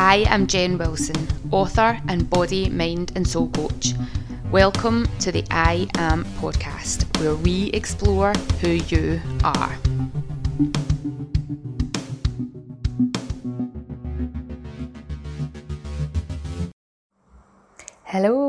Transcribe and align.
I 0.00 0.24
am 0.28 0.46
Jen 0.46 0.78
Wilson, 0.78 1.26
author 1.50 2.00
and 2.06 2.30
body, 2.30 2.70
mind, 2.70 3.10
and 3.16 3.26
soul 3.26 3.48
coach. 3.48 3.94
Welcome 4.52 5.08
to 5.18 5.32
the 5.32 5.44
I 5.50 5.88
Am 5.96 6.24
podcast, 6.40 7.02
where 7.18 7.34
we 7.34 7.70
explore 7.70 8.32
who 8.60 8.68
you 8.68 9.20
are. 9.42 9.76
Hello, 18.04 18.47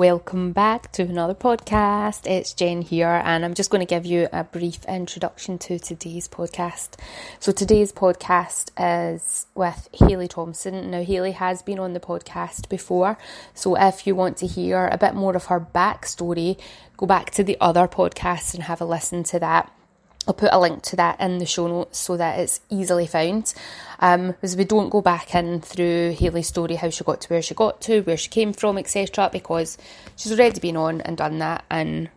welcome 0.00 0.50
back 0.50 0.90
to 0.90 1.02
another 1.02 1.34
podcast. 1.34 2.26
It's 2.26 2.54
Jen 2.54 2.80
here, 2.80 3.20
and 3.22 3.44
I'm 3.44 3.52
just 3.52 3.68
going 3.68 3.86
to 3.86 3.94
give 3.94 4.06
you 4.06 4.28
a 4.32 4.44
brief 4.44 4.82
introduction 4.86 5.58
to 5.58 5.78
today's 5.78 6.26
podcast. 6.26 6.98
So, 7.38 7.52
today's 7.52 7.92
podcast 7.92 8.70
is 8.78 9.44
with 9.54 9.90
Haley 9.92 10.26
Thompson. 10.26 10.90
Now, 10.90 11.02
Haley 11.02 11.32
has 11.32 11.60
been 11.60 11.78
on 11.78 11.92
the 11.92 12.00
podcast 12.00 12.70
before, 12.70 13.18
so 13.52 13.76
if 13.76 14.06
you 14.06 14.14
want 14.14 14.38
to 14.38 14.46
hear 14.46 14.88
a 14.90 14.96
bit 14.96 15.14
more 15.14 15.36
of 15.36 15.44
her 15.44 15.60
backstory, 15.60 16.58
go 16.96 17.04
back 17.04 17.30
to 17.32 17.44
the 17.44 17.58
other 17.60 17.86
podcast 17.86 18.54
and 18.54 18.62
have 18.62 18.80
a 18.80 18.86
listen 18.86 19.22
to 19.24 19.38
that. 19.40 19.70
I'll 20.28 20.34
put 20.34 20.52
a 20.52 20.60
link 20.60 20.82
to 20.84 20.96
that 20.96 21.20
in 21.20 21.38
the 21.38 21.46
show 21.46 21.66
notes 21.66 21.98
so 21.98 22.16
that 22.16 22.38
it's 22.38 22.60
easily 22.68 23.06
found. 23.06 23.52
Um, 23.98 24.28
because 24.28 24.56
we 24.56 24.64
don't 24.64 24.90
go 24.90 25.00
back 25.00 25.34
in 25.34 25.60
through 25.60 26.12
Haley's 26.12 26.48
story, 26.48 26.76
how 26.76 26.90
she 26.90 27.04
got 27.04 27.20
to 27.22 27.28
where 27.28 27.42
she 27.42 27.54
got 27.54 27.80
to, 27.82 28.02
where 28.02 28.16
she 28.16 28.28
came 28.28 28.52
from, 28.52 28.78
etc., 28.78 29.30
because 29.32 29.78
she's 30.16 30.32
already 30.32 30.60
been 30.60 30.76
on 30.76 31.00
and 31.00 31.16
done 31.16 31.38
that, 31.38 31.64
and 31.70 32.10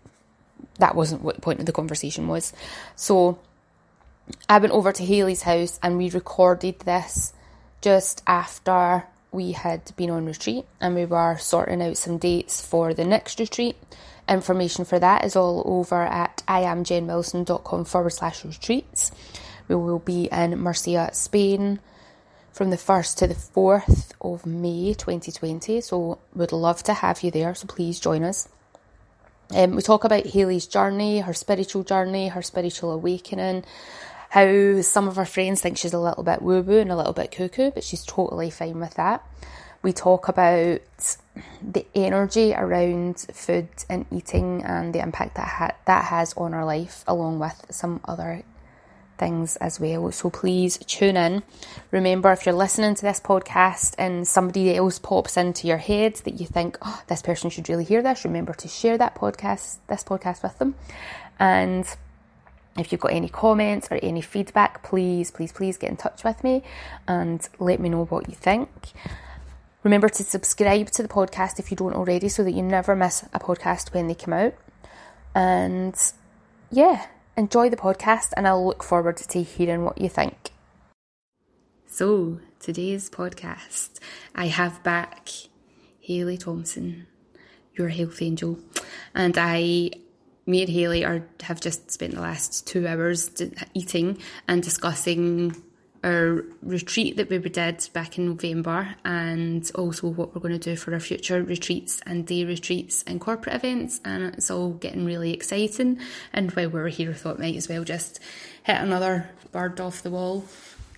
that 0.79 0.95
wasn't 0.95 1.21
what 1.21 1.35
the 1.35 1.41
point 1.41 1.59
of 1.59 1.65
the 1.65 1.71
conversation 1.71 2.27
was. 2.27 2.53
So 2.95 3.39
I 4.47 4.57
went 4.59 4.73
over 4.73 4.91
to 4.91 5.05
Haley's 5.05 5.43
house 5.43 5.79
and 5.81 5.97
we 5.97 6.09
recorded 6.09 6.79
this 6.79 7.33
just 7.81 8.23
after 8.27 9.05
we 9.31 9.51
had 9.51 9.95
been 9.95 10.09
on 10.09 10.25
retreat 10.25 10.65
and 10.79 10.95
we 10.95 11.05
were 11.05 11.37
sorting 11.37 11.81
out 11.81 11.97
some 11.97 12.17
dates 12.17 12.65
for 12.65 12.93
the 12.93 13.05
next 13.05 13.39
retreat. 13.39 13.75
Information 14.27 14.85
for 14.85 14.99
that 14.99 15.25
is 15.25 15.35
all 15.35 15.63
over 15.65 16.01
at 16.01 16.43
iamjenwilson.com 16.47 17.85
forward 17.85 18.11
slash 18.11 18.45
retreats. 18.45 19.11
We 19.67 19.75
will 19.75 19.99
be 19.99 20.29
in 20.31 20.57
Murcia, 20.59 21.09
Spain 21.13 21.79
from 22.51 22.69
the 22.69 22.77
1st 22.77 23.17
to 23.17 23.27
the 23.27 23.33
4th 23.33 24.11
of 24.21 24.45
May 24.45 24.93
2020. 24.93 25.81
So, 25.81 26.19
would 26.33 26.51
love 26.51 26.83
to 26.83 26.93
have 26.93 27.23
you 27.23 27.31
there. 27.31 27.53
So, 27.55 27.67
please 27.67 27.99
join 27.99 28.23
us. 28.23 28.47
Um, 29.53 29.75
we 29.75 29.81
talk 29.81 30.03
about 30.03 30.25
Haley's 30.25 30.67
journey, 30.67 31.19
her 31.19 31.33
spiritual 31.33 31.83
journey, 31.83 32.29
her 32.29 32.41
spiritual 32.41 32.91
awakening, 32.91 33.65
how 34.29 34.81
some 34.81 35.07
of 35.07 35.17
her 35.17 35.25
friends 35.25 35.61
think 35.61 35.77
she's 35.77 35.93
a 35.93 35.99
little 35.99 36.23
bit 36.23 36.41
woo 36.41 36.61
woo 36.61 36.79
and 36.79 36.91
a 36.91 36.97
little 36.97 37.13
bit 37.13 37.31
cuckoo, 37.31 37.71
but 37.71 37.83
she's 37.83 38.05
totally 38.05 38.49
fine 38.49 38.79
with 38.79 38.95
that. 38.95 39.23
We 39.83 39.93
talk 39.93 40.27
about 40.27 40.79
the 41.61 41.85
energy 41.93 42.53
around 42.53 43.19
food 43.19 43.67
and 43.89 44.05
eating 44.11 44.63
and 44.63 44.93
the 44.93 44.99
impact 44.99 45.35
that 45.35 45.47
ha- 45.47 45.75
that 45.85 46.05
has 46.05 46.33
on 46.35 46.53
our 46.53 46.65
life, 46.65 47.03
along 47.07 47.39
with 47.39 47.65
some 47.69 47.99
other 48.05 48.43
things 49.17 49.55
as 49.57 49.79
well. 49.79 50.11
So 50.11 50.29
please 50.29 50.77
tune 50.77 51.17
in. 51.17 51.43
Remember, 51.91 52.31
if 52.31 52.45
you're 52.45 52.55
listening 52.55 52.95
to 52.95 53.01
this 53.01 53.19
podcast 53.19 53.95
and 53.97 54.27
somebody 54.27 54.75
else 54.75 54.99
pops 54.99 55.37
into 55.37 55.67
your 55.67 55.77
head 55.77 56.15
that 56.25 56.39
you 56.39 56.45
think, 56.45 56.77
oh, 56.81 57.01
this 57.07 57.21
person 57.21 57.49
should 57.49 57.69
really 57.69 57.83
hear 57.83 58.01
this, 58.01 58.25
remember 58.25 58.53
to 58.53 58.67
share 58.67 58.97
that 58.97 59.15
podcast, 59.15 59.77
this 59.87 60.03
podcast 60.03 60.43
with 60.43 60.57
them. 60.59 60.75
And 61.39 61.85
if 62.77 62.91
you've 62.91 63.01
got 63.01 63.13
any 63.13 63.29
comments 63.29 63.87
or 63.91 63.99
any 64.01 64.21
feedback, 64.21 64.83
please, 64.83 65.29
please, 65.29 65.51
please 65.51 65.77
get 65.77 65.89
in 65.89 65.97
touch 65.97 66.23
with 66.23 66.43
me 66.43 66.63
and 67.07 67.47
let 67.59 67.79
me 67.79 67.89
know 67.89 68.05
what 68.05 68.27
you 68.27 68.35
think. 68.35 68.69
Remember 69.83 70.07
to 70.07 70.23
subscribe 70.23 70.89
to 70.91 71.03
the 71.03 71.09
podcast 71.09 71.59
if 71.59 71.69
you 71.69 71.75
don't 71.75 71.93
already 71.93 72.29
so 72.29 72.43
that 72.43 72.53
you 72.53 72.61
never 72.61 72.95
miss 72.95 73.23
a 73.33 73.39
podcast 73.39 73.93
when 73.93 74.07
they 74.07 74.15
come 74.15 74.33
out. 74.33 74.55
And 75.35 75.95
yeah, 76.71 77.07
enjoy 77.35 77.69
the 77.69 77.75
podcast 77.75 78.29
and 78.37 78.47
I'll 78.47 78.65
look 78.65 78.81
forward 78.81 79.17
to 79.17 79.43
hearing 79.43 79.83
what 79.83 79.99
you 79.99 80.07
think. 80.07 80.51
So, 81.85 82.39
today's 82.59 83.09
podcast, 83.09 83.99
I 84.33 84.47
have 84.47 84.81
back 84.83 85.29
Haley 85.99 86.37
Thompson, 86.37 87.05
your 87.77 87.89
health 87.89 88.21
angel, 88.21 88.59
and 89.13 89.37
I 89.37 89.91
me 90.45 90.61
and 90.61 90.69
Haley 90.69 91.05
are 91.05 91.27
have 91.41 91.61
just 91.61 91.91
spent 91.91 92.15
the 92.15 92.21
last 92.21 92.65
two 92.67 92.87
hours 92.87 93.31
eating 93.73 94.17
and 94.47 94.63
discussing 94.63 95.61
our 96.03 96.43
retreat 96.61 97.15
that 97.17 97.29
we 97.29 97.37
did 97.37 97.89
back 97.93 98.17
in 98.17 98.27
November 98.27 98.95
and 99.05 99.71
also 99.75 100.07
what 100.07 100.33
we're 100.33 100.41
going 100.41 100.59
to 100.59 100.69
do 100.69 100.75
for 100.75 100.93
our 100.93 100.99
future 100.99 101.41
retreats 101.41 102.01
and 102.05 102.27
day 102.27 102.43
retreats 102.43 103.03
and 103.07 103.21
corporate 103.21 103.55
events 103.55 104.01
and 104.03 104.33
it's 104.33 104.51
all 104.51 104.71
getting 104.71 105.05
really 105.05 105.33
exciting 105.33 105.99
and 106.33 106.51
while 106.51 106.69
we 106.69 106.79
were 106.81 106.89
here 106.89 107.11
I 107.11 107.13
thought 107.13 107.39
might 107.39 107.55
as 107.55 107.69
well 107.69 107.83
just 107.83 108.19
hit 108.63 108.77
another 108.77 109.29
bird 109.51 109.79
off 109.79 110.01
the 110.01 110.09
wall. 110.09 110.45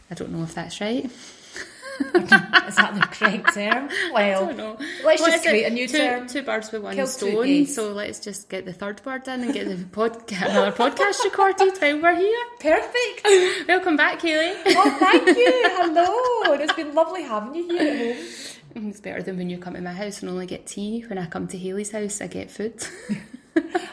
I 0.09 0.15
don't 0.15 0.31
know 0.31 0.43
if 0.43 0.55
that's 0.55 0.81
right. 0.81 1.09
is 2.15 2.29
that 2.75 2.91
the 2.95 3.07
correct 3.11 3.53
term? 3.53 3.89
Well, 4.13 4.77
let's 5.03 5.21
what 5.21 5.31
just 5.31 5.43
create 5.43 5.63
it? 5.63 5.71
a 5.71 5.73
new 5.73 5.87
two, 5.87 5.97
term. 5.97 6.27
Two 6.27 6.41
birds 6.43 6.71
with 6.71 6.81
one 6.83 6.95
Kill 6.95 7.07
stone. 7.07 7.65
So 7.67 7.91
let's 7.91 8.19
just 8.19 8.49
get 8.49 8.65
the 8.65 8.73
third 8.73 9.01
bird 9.03 9.27
in 9.27 9.41
and 9.43 9.53
get 9.53 9.67
the 9.67 9.83
pod- 9.85 10.31
another 10.31 10.71
podcast 10.71 11.23
recorded 11.23 11.73
while 11.79 12.01
we're 12.01 12.15
here. 12.15 12.45
Perfect. 12.59 13.67
Welcome 13.67 13.95
back, 13.95 14.21
Haley. 14.21 14.53
Oh, 14.67 14.97
thank 14.99 15.27
you. 15.37 15.61
Hello. 15.75 16.53
It's 16.53 16.73
been 16.73 16.93
lovely 16.93 17.23
having 17.23 17.55
you 17.55 17.67
here 17.67 17.81
at 18.09 18.15
home. 18.17 18.89
It's 18.89 18.99
better 18.99 19.23
than 19.23 19.37
when 19.37 19.49
you 19.49 19.57
come 19.57 19.75
to 19.75 19.81
my 19.81 19.93
house 19.93 20.21
and 20.21 20.29
only 20.29 20.45
get 20.47 20.65
tea. 20.67 21.05
When 21.07 21.17
I 21.17 21.27
come 21.27 21.47
to 21.47 21.57
Haley's 21.57 21.91
house, 21.91 22.19
I 22.21 22.27
get 22.27 22.51
food. 22.51 22.85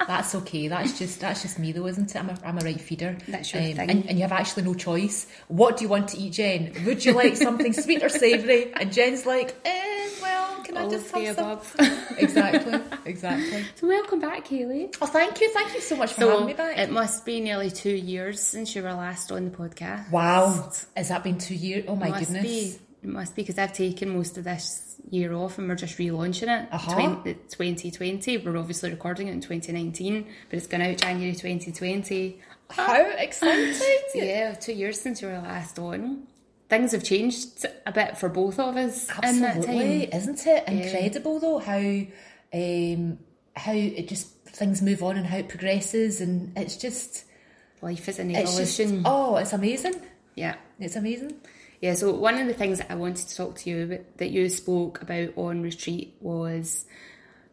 That's 0.06 0.34
okay. 0.36 0.68
That's 0.68 0.98
just 0.98 1.20
that's 1.20 1.42
just 1.42 1.58
me 1.58 1.72
though, 1.72 1.86
isn't 1.86 2.14
it? 2.14 2.16
I'm 2.16 2.30
a, 2.30 2.38
I'm 2.44 2.58
a 2.58 2.60
right 2.60 2.80
feeder. 2.80 3.16
That's 3.28 3.52
your 3.52 3.62
um, 3.62 3.74
thing. 3.74 3.90
And, 3.90 4.06
and, 4.06 4.18
you 4.18 4.22
have 4.22 4.32
actually 4.32 4.64
no 4.64 4.74
choice. 4.74 5.26
What 5.48 5.76
do 5.76 5.84
you 5.84 5.88
want 5.88 6.08
to 6.08 6.18
eat, 6.18 6.32
Jen? 6.34 6.72
Would 6.86 7.04
you 7.04 7.12
like 7.12 7.36
something 7.36 7.72
sweet 7.72 8.02
or 8.02 8.08
savoury? 8.08 8.72
And 8.74 8.92
Jen's 8.92 9.26
like, 9.26 9.54
eh, 9.64 10.10
well, 10.20 10.62
can 10.64 10.76
All 10.76 10.86
I 10.86 10.90
just 10.90 11.10
have 11.12 11.38
above. 11.38 11.74
some? 11.76 11.98
exactly, 12.18 12.80
exactly. 13.04 13.64
So 13.76 13.88
welcome 13.88 14.20
back, 14.20 14.46
Haley. 14.46 14.90
Oh, 15.00 15.06
thank 15.06 15.40
you, 15.40 15.52
thank 15.52 15.74
you 15.74 15.80
so 15.80 15.96
much 15.96 16.12
for 16.12 16.20
so 16.20 16.30
having 16.30 16.46
me 16.46 16.54
back. 16.54 16.78
It 16.78 16.90
must 16.90 17.24
be 17.24 17.40
nearly 17.40 17.70
two 17.70 17.94
years 17.94 18.40
since 18.40 18.74
you 18.74 18.82
were 18.82 18.92
last 18.92 19.32
on 19.32 19.50
the 19.50 19.56
podcast. 19.56 20.10
Wow, 20.10 20.70
has 20.96 21.08
that 21.08 21.24
been 21.24 21.38
two 21.38 21.54
years? 21.54 21.84
Oh 21.88 21.96
my 21.96 22.08
must 22.08 22.26
goodness. 22.26 22.42
Be. 22.42 22.78
It 23.02 23.08
must 23.08 23.34
be 23.34 23.42
because 23.42 23.58
I've 23.58 23.72
taken 23.72 24.10
most 24.10 24.38
of 24.38 24.44
this 24.44 24.96
year 25.10 25.34
off 25.34 25.58
and 25.58 25.68
we're 25.68 25.74
just 25.74 25.98
relaunching 25.98 26.48
it. 26.48 26.68
Uh-huh. 26.72 26.94
20, 26.94 27.34
2020. 27.34 28.38
We're 28.38 28.56
obviously 28.56 28.90
recording 28.90 29.26
it 29.26 29.32
in 29.32 29.40
2019, 29.40 30.26
but 30.48 30.56
it's 30.56 30.68
going 30.68 30.82
out 30.82 30.98
January 30.98 31.34
2020. 31.34 32.40
How 32.70 33.02
exciting! 33.18 33.74
yeah, 34.14 34.54
two 34.54 34.72
years 34.72 35.00
since 35.00 35.20
you 35.20 35.28
were 35.28 35.34
last 35.34 35.78
on. 35.78 36.28
Things 36.68 36.92
have 36.92 37.02
changed 37.02 37.66
a 37.84 37.92
bit 37.92 38.16
for 38.16 38.30
both 38.30 38.58
of 38.58 38.76
us 38.76 39.10
Absolutely, 39.10 40.04
isn't 40.04 40.46
it 40.46 40.66
incredible 40.66 41.34
yeah. 41.34 41.40
though 41.40 41.58
how 41.58 42.06
um, 42.54 43.18
how 43.54 43.72
it 43.72 44.08
just 44.08 44.28
things 44.46 44.80
move 44.80 45.02
on 45.02 45.18
and 45.18 45.26
how 45.26 45.36
it 45.36 45.50
progresses 45.50 46.22
and 46.22 46.56
it's 46.56 46.76
just 46.76 47.24
life 47.82 48.08
is 48.08 48.18
an 48.18 48.30
evolution. 48.30 48.62
It's 48.62 48.76
just, 48.76 48.94
oh, 49.04 49.36
it's 49.36 49.52
amazing. 49.52 50.00
Yeah, 50.34 50.54
it's 50.78 50.96
amazing. 50.96 51.34
Yeah, 51.82 51.94
so 51.94 52.12
one 52.12 52.38
of 52.38 52.46
the 52.46 52.54
things 52.54 52.78
that 52.78 52.92
I 52.92 52.94
wanted 52.94 53.28
to 53.28 53.36
talk 53.36 53.56
to 53.56 53.70
you 53.70 53.82
about 53.82 54.18
that 54.18 54.30
you 54.30 54.48
spoke 54.48 55.02
about 55.02 55.36
on 55.36 55.62
retreat 55.62 56.14
was 56.20 56.86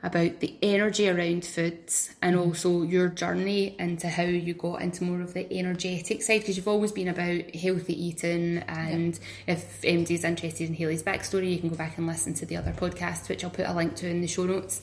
about 0.03 0.39
the 0.39 0.55
energy 0.61 1.09
around 1.09 1.43
food 1.43 1.91
and 2.21 2.35
mm. 2.35 2.45
also 2.45 2.83
your 2.83 3.09
journey 3.09 3.75
into 3.79 4.07
how 4.07 4.23
you 4.23 4.53
got 4.53 4.83
into 4.83 5.03
more 5.03 5.21
of 5.21 5.33
the 5.33 5.51
energetic 5.51 6.21
side 6.21 6.41
because 6.41 6.57
you've 6.57 6.67
always 6.67 6.91
been 6.91 7.07
about 7.07 7.55
healthy 7.55 8.05
eating 8.05 8.59
and 8.59 9.19
yeah. 9.47 9.55
if 9.55 9.81
MD's 9.81 10.23
interested 10.23 10.69
in 10.69 10.75
Haley's 10.75 11.03
backstory 11.03 11.51
you 11.51 11.59
can 11.59 11.69
go 11.69 11.75
back 11.75 11.97
and 11.97 12.05
listen 12.05 12.35
to 12.35 12.45
the 12.45 12.55
other 12.55 12.71
podcasts 12.71 13.27
which 13.29 13.43
I'll 13.43 13.49
put 13.49 13.65
a 13.65 13.73
link 13.73 13.95
to 13.95 14.07
in 14.07 14.21
the 14.21 14.27
show 14.27 14.45
notes 14.45 14.81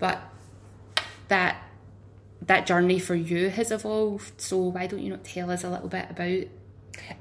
but 0.00 0.20
that 1.28 1.62
that 2.42 2.66
journey 2.66 2.98
for 2.98 3.14
you 3.14 3.48
has 3.48 3.70
evolved 3.70 4.40
so 4.40 4.58
why 4.58 4.86
don't 4.88 5.00
you 5.00 5.10
not 5.10 5.24
tell 5.24 5.50
us 5.50 5.64
a 5.64 5.70
little 5.70 5.88
bit 5.88 6.10
about 6.10 6.44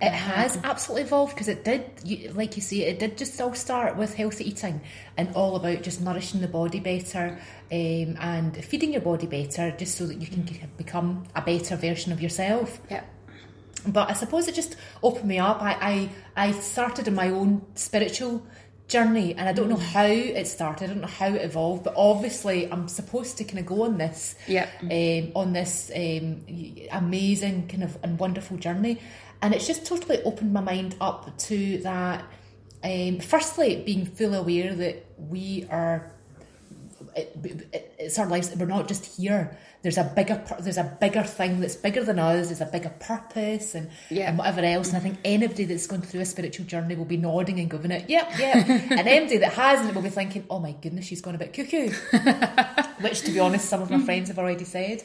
it 0.02 0.12
has 0.12 0.60
absolutely 0.64 1.04
evolved 1.04 1.34
because 1.34 1.48
it 1.48 1.64
did, 1.64 1.90
you, 2.04 2.32
like 2.34 2.56
you 2.56 2.62
say, 2.62 2.78
it 2.82 3.00
did 3.00 3.18
just 3.18 3.40
all 3.42 3.54
start 3.54 3.98
with 3.98 4.14
healthy 4.16 4.48
eating 4.50 4.82
and 5.18 5.34
all 5.36 5.56
about 5.56 5.82
just 5.84 6.02
nourishing 6.02 6.42
the 6.42 6.48
body 6.48 6.80
better 6.80 7.40
um, 7.72 8.18
and 8.20 8.64
feeding 8.64 8.92
your 8.92 9.02
body 9.02 9.28
better 9.28 9.72
just 9.72 9.98
so 9.98 10.06
that 10.06 10.16
you 10.16 10.28
can 10.28 10.46
become 10.78 11.26
a 11.36 11.42
better 11.42 11.76
version 11.76 12.12
of 12.12 12.22
yourself. 12.22 12.80
Yeah. 12.90 13.04
But 13.86 14.10
I 14.10 14.14
suppose 14.14 14.48
it 14.48 14.56
just 14.56 14.76
opened 15.02 15.28
me 15.28 15.40
up. 15.40 15.62
I, 15.62 16.10
I, 16.36 16.48
I 16.48 16.52
started 16.52 17.08
in 17.08 17.16
my 17.16 17.30
own 17.30 17.66
spiritual 17.76 18.46
journey 18.88 19.36
and 19.36 19.50
I 19.50 19.54
don't 19.54 19.70
know 19.70 19.76
mm. 19.76 19.94
how 19.94 20.06
it 20.06 20.48
started, 20.48 20.86
I 20.86 20.88
don't 20.94 21.02
know 21.02 21.08
how 21.08 21.28
it 21.28 21.42
evolved, 21.42 21.84
but 21.84 21.94
obviously 21.98 22.72
I'm 22.72 22.88
supposed 22.88 23.38
to 23.38 23.44
kind 23.44 23.60
of 23.60 23.66
go 23.66 23.84
on 23.84 23.98
this, 23.98 24.36
yeah, 24.48 24.70
um, 24.82 25.32
on 25.36 25.54
this 25.54 25.92
um, 25.96 26.46
amazing 26.92 27.68
kind 27.68 27.84
of 27.84 27.98
and 28.04 28.18
wonderful 28.20 28.58
journey 28.58 29.00
and 29.42 29.54
it's 29.54 29.68
just 29.68 29.86
totally 29.86 30.22
opened 30.24 30.54
my 30.54 30.62
mind 30.62 30.96
up 31.00 31.38
to 31.38 31.78
that 31.80 32.24
Um, 32.84 33.20
firstly, 33.20 33.82
being 33.86 34.06
fully 34.06 34.38
aware 34.38 34.74
that 34.76 35.06
we 35.18 35.66
are. 35.70 36.12
It, 37.18 37.36
it, 37.74 37.96
it's 37.98 38.20
our 38.20 38.28
lives. 38.28 38.56
We're 38.56 38.68
not 38.68 38.88
just 38.88 39.18
here. 39.18 39.58
There's 39.82 39.98
a 39.98 40.04
bigger. 40.16 40.44
There's 40.60 40.78
a 40.78 40.98
bigger 41.02 41.24
thing 41.24 41.60
that's 41.60 41.76
bigger 41.76 42.04
than 42.04 42.20
us. 42.20 42.48
There's 42.48 42.62
a 42.62 42.66
bigger 42.66 42.94
purpose 43.00 43.74
and, 43.76 43.90
Yeah. 44.10 44.30
and 44.30 44.38
whatever 44.38 44.62
else. 44.62 44.90
And 44.90 44.98
I 44.98 45.00
think 45.00 45.18
anybody 45.26 45.66
that's 45.66 45.88
going 45.88 46.04
through 46.04 46.22
a 46.22 46.26
spiritual 46.26 46.66
journey 46.68 46.96
will 46.96 47.06
be 47.06 47.18
nodding 47.18 47.60
and 47.60 47.70
going, 47.70 47.90
"It, 47.92 48.10
yep, 48.10 48.32
yep." 48.38 48.56
and 48.70 49.08
anybody 49.08 49.38
that 49.38 49.54
hasn't 49.54 49.96
will 49.96 50.04
be 50.04 50.10
thinking, 50.10 50.46
"Oh 50.50 50.60
my 50.60 50.74
goodness, 50.74 51.06
she's 51.06 51.22
gone 51.22 51.36
a 51.36 51.40
bit 51.40 51.54
cuckoo." 51.54 51.90
Which, 53.02 53.22
to 53.22 53.32
be 53.32 53.40
honest, 53.40 53.68
some 53.68 53.82
of 53.82 53.90
my 53.90 54.00
friends 54.00 54.30
have 54.30 54.40
already 54.40 54.66
said. 54.66 55.04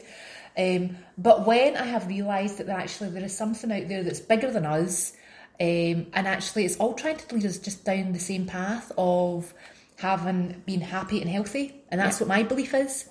Um, 0.57 0.97
but 1.17 1.47
when 1.47 1.75
I 1.77 1.85
have 1.85 2.07
realised 2.07 2.59
that 2.59 2.69
actually 2.69 3.09
there 3.09 3.23
is 3.23 3.35
something 3.35 3.71
out 3.71 3.87
there 3.87 4.03
that's 4.03 4.19
bigger 4.19 4.51
than 4.51 4.65
us, 4.67 5.13
um, 5.59 6.07
and 6.13 6.27
actually 6.27 6.65
it's 6.65 6.77
all 6.77 6.93
trying 6.93 7.17
to 7.17 7.35
lead 7.35 7.45
us 7.45 7.57
just 7.57 7.83
down 7.85 8.11
the 8.13 8.19
same 8.19 8.45
path 8.45 8.91
of 8.97 9.53
having 9.97 10.61
been 10.65 10.81
happy 10.81 11.21
and 11.21 11.29
healthy, 11.29 11.83
and 11.89 11.99
that's 11.99 12.19
what 12.19 12.27
my 12.27 12.43
belief 12.43 12.73
is. 12.73 13.09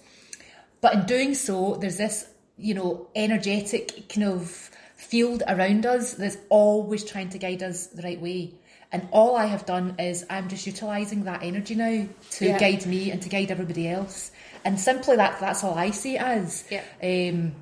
But 0.81 0.95
in 0.95 1.07
doing 1.07 1.35
so, 1.35 1.77
there's 1.81 1.97
this, 1.99 2.27
you 2.57 2.75
know, 2.75 3.09
energetic 3.15 4.09
kind 4.09 4.27
of 4.29 4.71
field 4.97 5.43
around 5.49 5.87
us 5.87 6.15
that's 6.15 6.37
always 6.49 7.05
trying 7.05 7.29
to 7.31 7.39
guide 7.39 7.63
us 7.63 7.87
the 7.89 8.03
right 8.03 8.21
way. 8.21 8.53
And 8.91 9.09
all 9.11 9.37
I 9.37 9.47
have 9.47 9.65
done 9.65 9.95
is 9.99 10.27
I'm 10.29 10.49
just 10.49 10.67
utilising 10.67 11.25
that 11.25 11.43
energy 11.43 11.75
now 11.75 12.07
to 12.33 12.47
Yeah. 12.47 12.59
guide 12.59 12.85
me 12.87 13.11
and 13.11 13.23
to 13.23 13.29
guide 13.29 13.51
everybody 13.51 13.89
else. 13.89 14.33
And 14.65 14.79
simply 14.79 15.17
that 15.17 15.41
that's 15.41 15.65
all 15.65 15.75
I 15.75 15.91
see 15.93 16.17
it 16.17 16.23
as. 16.23 16.65
Yeah. 16.71 16.83
Um, 17.03 17.55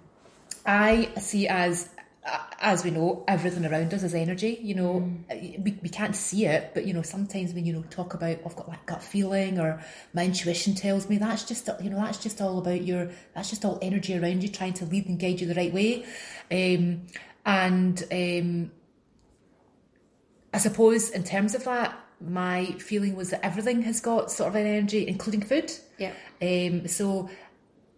I 0.67 1.09
see 1.21 1.47
it 1.47 1.51
as 1.51 1.89
as 2.61 2.85
we 2.85 2.91
know, 2.91 3.25
everything 3.27 3.65
around 3.65 3.93
us 3.95 4.03
is 4.03 4.15
energy. 4.15 4.59
You 4.63 4.75
know, 4.75 5.13
we, 5.31 5.79
we 5.83 5.89
can't 5.89 6.15
see 6.15 6.47
it, 6.47 6.73
but 6.75 6.87
you 6.87 6.93
know, 6.93 7.03
sometimes 7.03 7.53
when 7.53 7.65
you 7.65 7.73
know 7.73 7.85
talk 7.91 8.15
about 8.15 8.39
I've 8.45 8.57
got 8.57 8.69
like 8.69 8.87
gut 8.87 9.03
feeling 9.03 9.59
or 9.59 9.83
my 10.13 10.25
intuition 10.25 10.75
tells 10.75 11.09
me 11.09 11.19
that's 11.19 11.45
just 11.45 11.69
you 11.83 11.91
know 11.91 11.99
that's 11.99 12.19
just 12.19 12.41
all 12.41 12.59
about 12.59 12.83
your 12.83 13.11
that's 13.35 13.51
just 13.51 13.65
all 13.65 13.79
energy 13.83 14.19
around 14.19 14.43
you 14.43 14.49
trying 14.49 14.75
to 14.75 14.85
lead 14.85 15.09
and 15.09 15.19
guide 15.19 15.41
you 15.41 15.47
the 15.47 15.55
right 15.55 15.73
way. 15.73 16.05
Um, 16.51 17.07
and 17.47 18.03
um, 18.13 18.71
I 20.53 20.59
suppose 20.59 21.11
in 21.11 21.25
terms 21.25 21.55
of 21.55 21.65
that, 21.65 21.99
my 22.21 22.67
feeling 22.79 23.17
was 23.17 23.31
that 23.31 23.45
everything 23.45 23.83
has 23.83 24.01
got 24.01 24.31
sort 24.31 24.49
of 24.49 24.55
an 24.57 24.67
energy, 24.67 25.09
including 25.09 25.43
food. 25.43 25.73
Yeah. 25.99 26.13
Um, 26.43 26.87
so, 26.87 27.31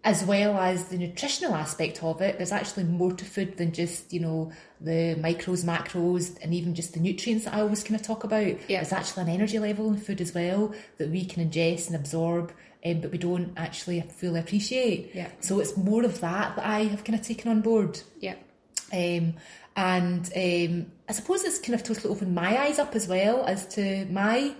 as 0.04 0.24
well 0.24 0.58
as 0.58 0.86
the 0.86 0.98
nutritional 0.98 1.54
aspect 1.54 2.02
of 2.02 2.20
it, 2.20 2.36
there's 2.36 2.50
actually 2.50 2.84
more 2.84 3.12
to 3.12 3.24
food 3.24 3.56
than 3.56 3.72
just 3.72 4.12
you 4.12 4.20
know 4.20 4.52
the 4.80 5.14
micros, 5.20 5.64
macros, 5.64 6.36
and 6.42 6.52
even 6.52 6.74
just 6.74 6.94
the 6.94 7.00
nutrients 7.00 7.44
that 7.44 7.54
I 7.54 7.60
always 7.60 7.84
kind 7.84 7.98
of 7.98 8.04
talk 8.06 8.24
about. 8.24 8.46
Yeah. 8.68 8.80
There's 8.80 8.92
actually 8.92 9.24
an 9.24 9.28
energy 9.28 9.58
level 9.58 9.88
in 9.88 9.98
food 9.98 10.20
as 10.20 10.34
well 10.34 10.74
that 10.98 11.10
we 11.10 11.24
can 11.24 11.48
ingest 11.48 11.86
and 11.86 11.96
absorb. 11.96 12.52
Um, 12.84 13.00
but 13.00 13.12
we 13.12 13.18
don't 13.18 13.52
actually 13.56 14.00
fully 14.00 14.40
appreciate. 14.40 15.12
Yeah. 15.14 15.28
So 15.38 15.60
it's 15.60 15.76
more 15.76 16.04
of 16.04 16.20
that 16.20 16.56
that 16.56 16.66
I 16.66 16.82
have 16.86 17.04
kind 17.04 17.16
of 17.16 17.24
taken 17.24 17.48
on 17.48 17.60
board. 17.60 18.00
Yeah. 18.18 18.34
Um, 18.92 19.34
and 19.76 20.26
um, 20.34 20.92
I 21.08 21.12
suppose 21.12 21.44
it's 21.44 21.60
kind 21.60 21.74
of 21.74 21.84
totally 21.84 22.12
opened 22.12 22.34
my 22.34 22.60
eyes 22.60 22.80
up 22.80 22.96
as 22.96 23.06
well 23.06 23.44
as 23.46 23.66
to 23.76 24.04
my 24.06 24.54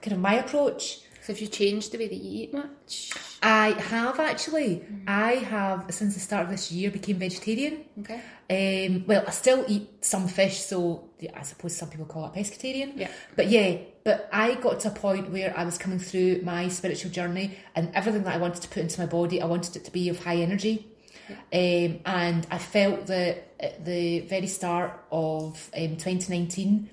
kind 0.00 0.12
of 0.12 0.18
my 0.18 0.34
approach. 0.34 1.00
So 1.22 1.32
have 1.32 1.40
you 1.40 1.46
changed 1.46 1.92
the 1.92 1.98
way 1.98 2.08
that 2.08 2.16
you 2.16 2.42
eat 2.42 2.52
much? 2.52 3.12
I 3.40 3.70
have 3.70 4.18
actually. 4.18 4.84
I 5.06 5.34
have 5.34 5.86
since 5.90 6.14
the 6.14 6.20
start 6.20 6.46
of 6.46 6.50
this 6.50 6.72
year 6.72 6.90
became 6.90 7.18
vegetarian. 7.20 7.84
Okay. 8.00 8.20
Um, 8.50 9.04
well, 9.06 9.22
I 9.24 9.30
still 9.30 9.64
eat 9.68 10.04
some 10.04 10.26
fish, 10.26 10.58
so 10.58 11.10
I 11.32 11.42
suppose 11.42 11.76
some 11.76 11.90
people 11.90 12.06
call 12.06 12.26
it 12.26 12.32
pescatarian. 12.32 12.94
Yeah. 12.96 13.10
But 13.36 13.48
yeah, 13.48 13.78
but 14.02 14.28
I 14.32 14.56
got 14.56 14.80
to 14.80 14.88
a 14.88 14.90
point 14.90 15.30
where 15.30 15.56
I 15.56 15.64
was 15.64 15.78
coming 15.78 16.00
through 16.00 16.42
my 16.42 16.66
spiritual 16.68 17.12
journey, 17.12 17.56
and 17.76 17.94
everything 17.94 18.24
that 18.24 18.34
I 18.34 18.38
wanted 18.38 18.62
to 18.62 18.68
put 18.68 18.78
into 18.78 18.98
my 18.98 19.06
body, 19.06 19.40
I 19.40 19.46
wanted 19.46 19.76
it 19.76 19.84
to 19.84 19.92
be 19.92 20.08
of 20.08 20.24
high 20.24 20.38
energy. 20.38 20.88
Um, 21.30 22.00
and 22.04 22.46
I 22.50 22.58
felt 22.58 23.06
that 23.06 23.54
at 23.60 23.84
the 23.84 24.20
very 24.20 24.48
start 24.48 25.04
of 25.12 25.70
um, 25.76 25.96
2019, 25.96 26.90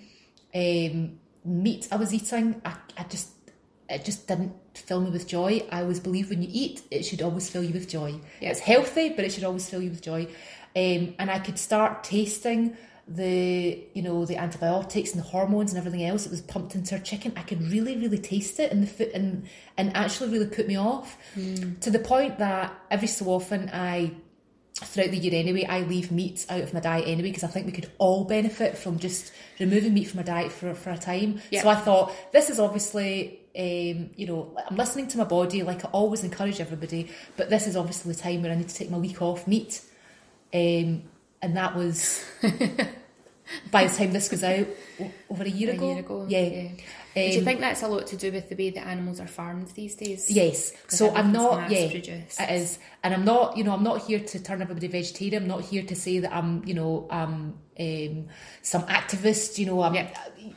um, 0.53 1.19
meat 1.43 1.87
I 1.91 1.95
was 1.95 2.13
eating, 2.13 2.61
I, 2.63 2.75
I 2.97 3.03
just 3.03 3.29
it 3.89 4.05
just 4.05 4.27
didn't 4.27 4.53
fill 4.75 5.01
me 5.01 5.09
with 5.09 5.27
joy. 5.27 5.65
I 5.71 5.81
always 5.81 5.99
believe 5.99 6.29
when 6.29 6.41
you 6.41 6.49
eat, 6.51 6.81
it 6.91 7.03
should 7.03 7.21
always 7.21 7.49
fill 7.49 7.63
you 7.63 7.73
with 7.73 7.89
joy. 7.89 8.19
Yeah. 8.39 8.49
It's 8.49 8.59
healthy, 8.59 9.09
but 9.09 9.25
it 9.25 9.31
should 9.31 9.43
always 9.43 9.69
fill 9.69 9.81
you 9.81 9.89
with 9.89 10.01
joy. 10.01 10.27
Um, 10.75 11.15
and 11.17 11.31
I 11.31 11.39
could 11.39 11.57
start 11.57 12.03
tasting 12.03 12.77
the 13.07 13.83
you 13.95 14.03
know 14.03 14.23
the 14.23 14.37
antibiotics 14.37 15.13
and 15.13 15.19
the 15.19 15.27
hormones 15.27 15.71
and 15.71 15.79
everything 15.79 16.05
else 16.05 16.25
that 16.25 16.29
was 16.29 16.41
pumped 16.41 16.75
into 16.75 16.95
her 16.95 17.01
chicken. 17.01 17.33
I 17.35 17.41
could 17.41 17.61
really 17.63 17.97
really 17.97 18.19
taste 18.19 18.59
it 18.59 18.71
in 18.71 18.81
the 18.81 18.87
food 18.87 19.09
and 19.15 19.47
and 19.77 19.95
actually 19.97 20.29
really 20.29 20.45
put 20.45 20.67
me 20.67 20.77
off 20.77 21.17
to 21.81 21.89
the 21.89 21.97
point 21.97 22.37
that 22.37 22.71
every 22.91 23.07
so 23.07 23.25
often 23.25 23.71
I 23.73 24.11
throughout 24.75 25.11
the 25.11 25.17
year 25.17 25.33
anyway, 25.33 25.65
I 25.65 25.81
leave 25.81 26.11
meat 26.11 26.45
out 26.49 26.61
of 26.61 26.73
my 26.73 26.79
diet 26.79 27.07
anyway 27.07 27.29
because 27.29 27.43
I 27.43 27.47
think 27.47 27.65
we 27.65 27.71
could 27.71 27.91
all 27.97 28.23
benefit 28.23 28.77
from 28.77 28.99
just 28.99 29.31
removing 29.59 29.93
meat 29.93 30.05
from 30.05 30.19
our 30.19 30.25
diet 30.25 30.51
for, 30.51 30.73
for 30.73 30.91
a 30.91 30.97
time. 30.97 31.41
Yeah. 31.51 31.63
So 31.63 31.69
I 31.69 31.75
thought 31.75 32.13
this 32.31 32.49
is 32.49 32.59
obviously, 32.59 33.41
um, 33.59 34.09
you 34.15 34.25
know, 34.25 34.55
I'm 34.69 34.77
listening 34.77 35.07
to 35.09 35.17
my 35.17 35.25
body 35.25 35.63
like 35.63 35.83
I 35.83 35.89
always 35.89 36.23
encourage 36.23 36.61
everybody, 36.61 37.09
but 37.35 37.49
this 37.49 37.67
is 37.67 37.75
obviously 37.75 38.13
the 38.13 38.19
time 38.19 38.41
where 38.41 38.51
I 38.51 38.55
need 38.55 38.69
to 38.69 38.75
take 38.75 38.89
my 38.89 38.97
week 38.97 39.21
off 39.21 39.45
meat. 39.47 39.81
Um, 40.53 41.03
and 41.41 41.55
that 41.57 41.75
was 41.75 42.23
by 43.71 43.85
the 43.87 43.95
time 43.97 44.13
this 44.13 44.29
goes 44.29 44.43
out 44.43 44.67
over 45.29 45.43
a 45.43 45.49
year 45.49 45.71
A 45.71 45.73
ago. 45.73 45.89
year 45.89 45.99
ago, 45.99 46.25
Yeah. 46.29 46.41
yeah. 46.41 46.67
Do 47.15 47.21
you 47.21 47.39
Um, 47.39 47.45
think 47.45 47.59
that's 47.59 47.81
a 47.83 47.87
lot 47.87 48.07
to 48.07 48.15
do 48.17 48.31
with 48.31 48.47
the 48.49 48.55
way 48.55 48.69
that 48.69 48.85
animals 48.87 49.19
are 49.19 49.27
farmed 49.27 49.67
these 49.69 49.95
days? 49.95 50.29
Yes. 50.29 50.71
So 50.87 51.09
I'm 51.13 51.31
not. 51.33 51.69
Yeah, 51.69 51.89
produced. 51.89 52.39
it 52.39 52.49
is, 52.51 52.79
and 53.03 53.13
I'm 53.13 53.25
not. 53.25 53.57
You 53.57 53.63
know, 53.63 53.73
I'm 53.73 53.83
not 53.83 54.03
here 54.07 54.19
to 54.19 54.39
turn 54.39 54.61
everybody 54.61 54.87
vegetarian. 54.87 55.41
I'm 55.43 55.47
not 55.49 55.61
here 55.63 55.83
to 55.83 55.95
say 55.95 56.19
that 56.19 56.31
I'm. 56.33 56.63
You 56.65 56.75
know, 56.75 57.07
I'm 57.09 57.55
um, 57.79 58.27
some 58.61 58.83
activists, 58.83 59.57
You 59.57 59.65
know, 59.67 59.81
I'm 59.81 59.95
Yeah. 59.95 60.07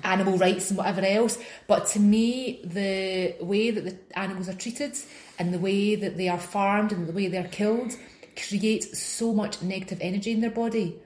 animal 0.05 0.37
rights 0.39 0.71
and 0.71 0.79
whatever 0.79 1.03
else. 1.03 1.39
But 1.67 1.87
to 1.89 2.01
me, 2.01 2.61
the 2.65 3.35
way 3.45 3.71
that 3.71 3.85
the 3.85 4.19
animals 4.19 4.49
are 4.49 4.55
treated 4.55 4.95
and 5.39 5.53
the 5.55 5.59
way 5.59 5.95
that 5.95 6.17
they 6.17 6.29
are 6.29 6.39
farmed 6.39 6.93
and 6.93 7.07
the 7.07 7.13
way 7.13 7.29
they're 7.29 7.49
killed 7.61 7.93
creates 8.37 8.99
so 8.99 9.33
much 9.33 9.63
negative 9.63 9.99
energy 10.01 10.33
in 10.33 10.41
their 10.41 10.51
body. 10.51 10.97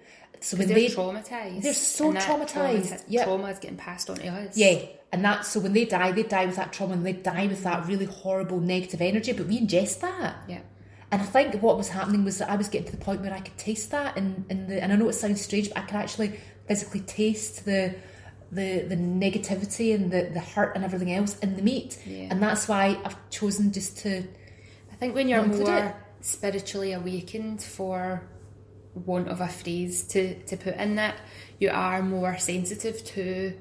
So 0.41 0.57
when 0.57 0.69
They're 0.69 0.77
they 0.77 0.87
traumatized. 0.89 1.63
They're 1.63 1.73
so 1.75 2.11
and 2.11 2.19
traumatised, 2.19 2.89
trauma- 2.89 3.01
yeah. 3.09 3.25
Trauma 3.25 3.47
is 3.49 3.59
getting 3.59 3.77
passed 3.79 4.09
on 4.11 4.17
to 4.17 4.29
us. 4.29 4.57
yeah, 4.57 4.79
and 5.13 5.25
that 5.25 5.45
so 5.47 5.61
when 5.61 5.73
they 5.73 5.87
die, 5.87 6.13
they 6.13 6.23
die 6.23 6.47
with 6.47 6.57
that 6.57 6.73
trauma 6.73 6.93
and 6.93 7.05
they 7.07 7.15
die 7.15 7.47
with 7.47 7.63
that 7.65 7.87
really 7.87 8.05
horrible 8.05 8.61
negative 8.61 9.01
energy. 9.01 9.33
But 9.33 9.47
we 9.47 9.59
ingest 9.61 10.01
that. 10.01 10.37
Yeah. 10.49 10.61
And 11.13 11.23
I 11.23 11.25
think 11.25 11.63
what 11.63 11.77
was 11.77 11.89
happening 11.89 12.25
was 12.25 12.39
that 12.39 12.51
I 12.51 12.57
was 12.57 12.69
getting 12.69 12.87
to 12.91 12.97
the 12.97 13.05
point 13.05 13.21
where 13.21 13.33
I 13.33 13.41
could 13.41 13.57
taste 13.57 13.91
that, 13.93 14.17
and 14.17 14.45
in 14.51 14.67
the 14.69 14.83
and 14.83 14.93
I 14.93 14.97
know 14.97 15.09
it 15.09 15.13
sounds 15.15 15.41
strange, 15.41 15.69
but 15.69 15.79
I 15.79 15.83
could 15.83 15.97
actually 15.97 16.41
physically 16.67 17.01
taste 17.01 17.65
the 17.65 17.95
the 18.51 18.81
the 18.89 18.97
negativity 18.97 19.95
and 19.95 20.11
the 20.11 20.31
the 20.33 20.41
hurt 20.41 20.75
and 20.75 20.85
everything 20.85 21.13
else 21.13 21.39
in 21.39 21.57
the 21.57 21.63
meat, 21.63 21.99
Yeah. 22.07 22.29
and 22.31 22.43
that's 22.43 22.67
why 22.69 22.99
I've 23.05 23.17
chosen 23.31 23.73
just 23.73 23.99
to. 23.99 24.25
I 24.93 24.95
think 24.99 25.15
when 25.15 25.29
you're 25.29 25.47
more 25.47 25.71
it. 25.77 25.95
spiritually 26.23 26.93
awakened, 26.93 27.63
for 27.63 28.23
want 29.05 29.29
of 29.29 29.41
a 29.41 29.49
phrase 29.49 30.03
to, 30.09 30.35
to 30.45 30.57
put 30.57 30.75
in 30.77 30.95
that, 30.97 31.17
you 31.61 31.69
are 31.71 32.03
more 32.03 32.39
sensitive 32.39 33.05
to 33.05 33.53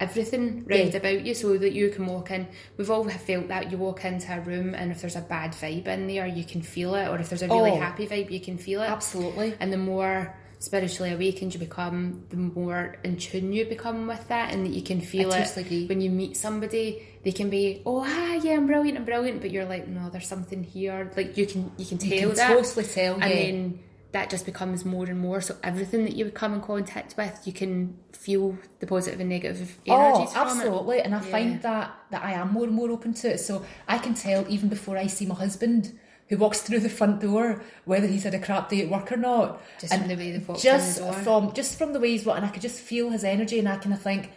everything 0.00 0.64
round 0.66 0.90
Yeah. 0.92 0.96
about 0.96 1.24
you 1.24 1.34
so 1.34 1.56
that 1.56 1.72
you 1.72 1.88
can 1.90 2.06
walk 2.06 2.30
in. 2.30 2.46
We've 2.76 2.90
all 2.90 3.04
felt 3.08 3.48
that 3.48 3.70
you 3.70 3.78
walk 3.78 4.04
into 4.04 4.32
a 4.36 4.40
room 4.40 4.74
and 4.74 4.90
if 4.90 5.00
there's 5.00 5.16
a 5.16 5.20
bad 5.20 5.52
vibe 5.52 5.86
in 5.86 6.06
there, 6.08 6.26
you 6.26 6.44
can 6.44 6.62
feel 6.62 6.94
it, 6.94 7.08
or 7.08 7.18
if 7.18 7.28
there's 7.30 7.42
a 7.42 7.48
really 7.48 7.70
Oh. 7.72 7.76
happy 7.76 8.06
vibe, 8.06 8.30
you 8.30 8.40
can 8.40 8.58
feel 8.58 8.82
it. 8.82 8.90
Absolutely. 8.90 9.54
And 9.60 9.72
the 9.72 9.78
more 9.78 10.34
spiritually 10.58 11.12
awakened 11.12 11.52
you 11.52 11.60
become, 11.60 12.24
the 12.30 12.36
more 12.36 12.96
in 13.04 13.16
tune 13.16 13.52
you 13.52 13.66
become 13.66 14.06
with 14.06 14.26
that, 14.28 14.52
and 14.52 14.64
that 14.64 14.72
you 14.72 14.82
can 14.82 15.00
feel 15.00 15.32
I 15.32 15.40
it 15.40 15.48
totally 15.54 15.86
when 15.86 16.00
you 16.00 16.10
meet 16.10 16.36
somebody. 16.36 17.02
They 17.22 17.32
can 17.32 17.50
be, 17.50 17.82
oh 17.84 18.00
hi, 18.02 18.36
yeah, 18.36 18.52
I'm 18.54 18.66
brilliant, 18.66 18.96
I'm 18.98 19.04
brilliant, 19.04 19.40
but 19.42 19.50
you're 19.50 19.64
like, 19.66 19.86
no, 19.88 20.08
there's 20.10 20.26
something 20.26 20.62
here. 20.64 21.10
Like 21.16 21.36
you 21.36 21.46
can, 21.46 21.70
you 21.76 21.84
can 21.86 21.98
tell 21.98 22.10
You 22.10 22.26
can 22.28 22.34
that, 22.36 22.48
totally 22.48 22.84
tell, 22.86 23.14
and 23.14 23.22
yeah. 23.30 23.36
then 23.42 23.78
that 24.14 24.30
just 24.30 24.46
becomes 24.46 24.84
more 24.84 25.06
and 25.06 25.18
more. 25.18 25.40
So 25.40 25.56
everything 25.64 26.04
that 26.04 26.14
you 26.14 26.30
come 26.30 26.54
in 26.54 26.60
contact 26.60 27.16
with, 27.18 27.34
you 27.48 27.52
can 27.52 27.98
feel 28.12 28.56
the 28.78 28.86
positive 28.86 29.18
and 29.20 29.28
negative 29.28 29.76
Oh, 29.88 29.94
energies 29.94 30.32
it. 30.32 30.38
absolutely, 30.44 30.98
and 31.04 31.12
I 31.14 31.18
Yeah. 31.20 31.32
find 31.34 31.50
that 31.62 31.86
that 32.12 32.22
I 32.24 32.32
am 32.32 32.52
more 32.52 32.64
and 32.68 32.72
more 32.80 32.90
open 32.96 33.12
to 33.20 33.26
it. 33.34 33.38
So 33.48 33.64
I 33.88 33.98
can 33.98 34.14
tell 34.14 34.40
even 34.48 34.68
before 34.68 34.96
I 34.96 35.08
see 35.08 35.26
my 35.26 35.34
husband. 35.34 35.82
Who 36.30 36.38
walks 36.38 36.60
through 36.62 36.80
the 36.80 36.88
front 36.88 37.20
door, 37.20 37.60
whether 37.84 38.06
he's 38.06 38.22
had 38.24 38.34
a 38.34 38.38
crap 38.38 38.70
day 38.70 38.80
at 38.84 38.88
work 38.88 39.12
or 39.12 39.18
not? 39.18 39.60
Just 39.78 39.92
and 39.92 40.00
from 40.02 40.08
the 40.08 40.16
way 40.16 40.28
just 40.68 40.96
the 40.96 41.04
door. 41.04 41.12
from 41.24 41.52
just 41.52 41.76
from 41.78 41.92
the 41.92 42.00
way 42.00 42.12
he's 42.12 42.24
walking, 42.24 42.44
and 42.44 42.50
I 42.50 42.52
could 42.54 42.62
just 42.62 42.80
feel 42.80 43.10
his 43.10 43.24
energy, 43.24 43.58
and 43.58 43.68
I 43.68 43.76
kind 43.76 43.92
of 43.92 44.00
think, 44.00 44.30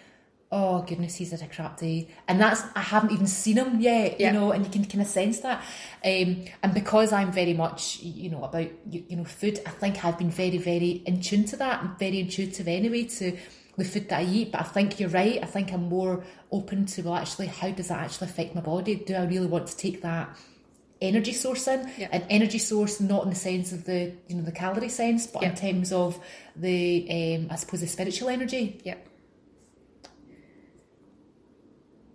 oh 0.52 0.82
goodness, 0.84 1.16
he's 1.16 1.32
had 1.32 1.42
a 1.42 1.48
crap 1.48 1.78
day, 1.78 2.08
and 2.28 2.40
that's 2.40 2.64
I 2.76 2.80
haven't 2.82 3.12
even 3.12 3.28
seen 3.28 3.58
him 3.58 3.82
yet, 3.82 4.20
Yeah. 4.20 4.28
you 4.28 4.40
know, 4.40 4.52
and 4.52 4.66
you 4.66 4.72
can 4.72 4.86
kind 4.86 5.02
of 5.02 5.08
sense 5.08 5.40
that. 5.40 5.62
Um, 6.06 6.46
and 6.64 6.74
because 6.74 7.12
I'm 7.12 7.32
very 7.32 7.54
much, 7.54 8.00
you 8.02 8.30
know, 8.30 8.44
about 8.44 8.70
you, 8.90 9.04
you 9.10 9.18
know 9.18 9.26
food, 9.26 9.60
I 9.66 9.72
think 9.72 10.06
I've 10.06 10.18
been 10.18 10.32
very, 10.32 10.58
very 10.58 11.04
in 11.06 11.22
tune 11.22 11.46
to 11.46 11.58
that, 11.58 11.82
and 11.82 12.00
very 12.00 12.20
intuitive 12.20 12.68
anyway 12.68 13.04
to 13.06 13.38
the 13.78 13.84
food 13.84 14.10
that 14.10 14.20
I 14.22 14.24
eat. 14.24 14.52
But 14.54 14.62
I 14.62 14.64
think 14.66 15.00
you're 15.00 15.10
right. 15.10 15.40
I 15.44 15.46
think 15.46 15.74
I'm 15.74 15.90
more 15.90 16.24
open 16.52 16.86
to 16.88 17.02
well, 17.04 17.16
actually, 17.16 17.48
how 17.48 17.70
does 17.72 17.90
that 17.90 18.00
actually 18.00 18.30
affect 18.30 18.56
my 18.56 18.62
body? 18.62 18.96
Do 18.96 19.16
I 19.16 19.26
really 19.26 19.48
want 19.48 19.68
to 19.68 19.76
take 19.78 20.02
that 20.04 20.30
energy 21.02 21.34
source 21.34 21.68
in? 21.68 21.92
Yeah. 21.98 22.08
An 22.12 22.24
energy 22.30 22.58
source, 22.58 23.02
not 23.02 23.24
in 23.24 23.30
the 23.32 23.36
sense 23.36 23.74
of 23.74 23.84
the 23.84 24.14
you 24.30 24.36
know 24.36 24.44
the 24.44 24.54
calorie 24.54 24.90
sense, 24.90 25.28
but 25.28 25.44
in 25.44 25.56
terms 25.56 25.92
of 25.92 26.18
the 26.56 27.36
um, 27.36 27.48
I 27.52 27.56
suppose 27.58 27.82
the 27.82 27.88
spiritual 27.88 28.30
energy. 28.30 28.80
Yep. 28.86 29.08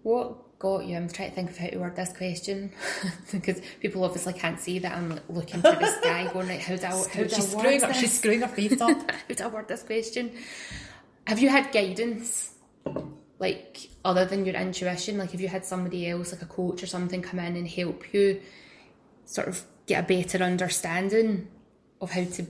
What 0.02 0.58
got 0.58 0.84
you? 0.86 0.96
I'm 0.96 1.08
trying 1.08 1.30
to 1.30 1.34
think 1.34 1.50
of 1.50 1.58
how 1.58 1.68
to 1.68 1.78
word 1.78 1.96
this 1.96 2.12
question 2.12 2.72
because 3.32 3.60
people 3.80 4.04
obviously 4.04 4.32
can't 4.32 4.60
see 4.60 4.78
that 4.80 4.96
I'm 4.96 5.20
looking 5.28 5.62
to 5.62 5.76
the 5.78 5.86
sky, 6.00 6.30
going 6.32 6.48
like, 6.48 6.60
how 6.60 6.76
do 6.76 6.86
I, 6.86 6.90
how 6.90 6.94
do 6.94 7.20
I 7.20 7.24
word 7.24 7.30
screwing 7.30 7.80
her, 7.80 7.86
this? 7.88 7.96
she's 7.98 8.18
screwing 8.18 8.40
her 8.40 8.48
face 8.48 8.80
up. 8.80 9.10
how 9.28 9.34
do 9.34 9.44
I 9.44 9.46
word 9.48 9.68
this 9.68 9.82
question? 9.82 10.32
Have 11.26 11.38
you 11.38 11.48
had 11.48 11.72
guidance, 11.72 12.54
like 13.38 13.90
other 14.04 14.24
than 14.24 14.44
your 14.44 14.56
intuition? 14.56 15.18
Like, 15.18 15.32
have 15.32 15.40
you 15.40 15.48
had 15.48 15.64
somebody 15.64 16.08
else, 16.08 16.32
like 16.32 16.42
a 16.42 16.46
coach 16.46 16.82
or 16.82 16.86
something, 16.86 17.22
come 17.22 17.38
in 17.38 17.56
and 17.56 17.68
help 17.68 18.12
you 18.12 18.40
sort 19.24 19.48
of 19.48 19.62
get 19.86 20.04
a 20.04 20.06
better 20.06 20.42
understanding 20.42 21.48
of 22.00 22.10
how 22.10 22.24
to 22.24 22.46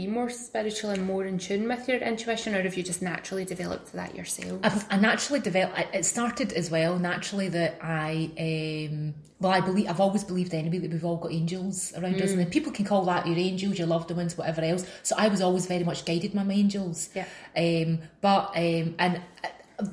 be 0.00 0.06
more 0.06 0.30
spiritual 0.30 0.90
and 0.90 1.06
more 1.06 1.24
in 1.24 1.38
tune 1.38 1.68
with 1.68 1.88
your 1.88 1.98
intuition, 1.98 2.54
or 2.54 2.62
have 2.62 2.76
you 2.76 2.82
just 2.82 3.02
naturally 3.02 3.44
developed 3.44 3.92
that 3.92 4.14
yourself? 4.14 4.60
I've, 4.62 4.86
I 4.90 4.96
naturally 4.96 5.40
developed. 5.40 5.78
It 5.94 6.04
started 6.04 6.52
as 6.52 6.70
well 6.70 6.98
naturally 6.98 7.48
that 7.48 7.78
I, 7.82 8.30
um, 8.38 9.14
well, 9.40 9.52
I 9.52 9.60
believe 9.60 9.88
I've 9.88 10.00
always 10.00 10.24
believed 10.24 10.54
anyway 10.54 10.78
that 10.78 10.90
we've 10.90 11.04
all 11.04 11.16
got 11.16 11.32
angels 11.32 11.92
around 11.96 12.20
us, 12.22 12.30
and 12.30 12.40
then 12.40 12.50
people 12.50 12.72
can 12.72 12.84
call 12.84 13.04
that 13.06 13.26
your 13.26 13.38
angels, 13.38 13.78
your 13.78 13.88
loved 13.88 14.10
ones, 14.10 14.36
whatever 14.38 14.62
else. 14.62 14.86
So 15.02 15.14
I 15.18 15.28
was 15.28 15.40
always 15.40 15.66
very 15.66 15.84
much 15.84 16.04
guided 16.04 16.34
by 16.34 16.44
my 16.44 16.54
angels. 16.54 17.10
Yeah. 17.14 17.26
Um, 17.56 18.00
but 18.20 18.52
um, 18.56 18.94
and 18.98 19.22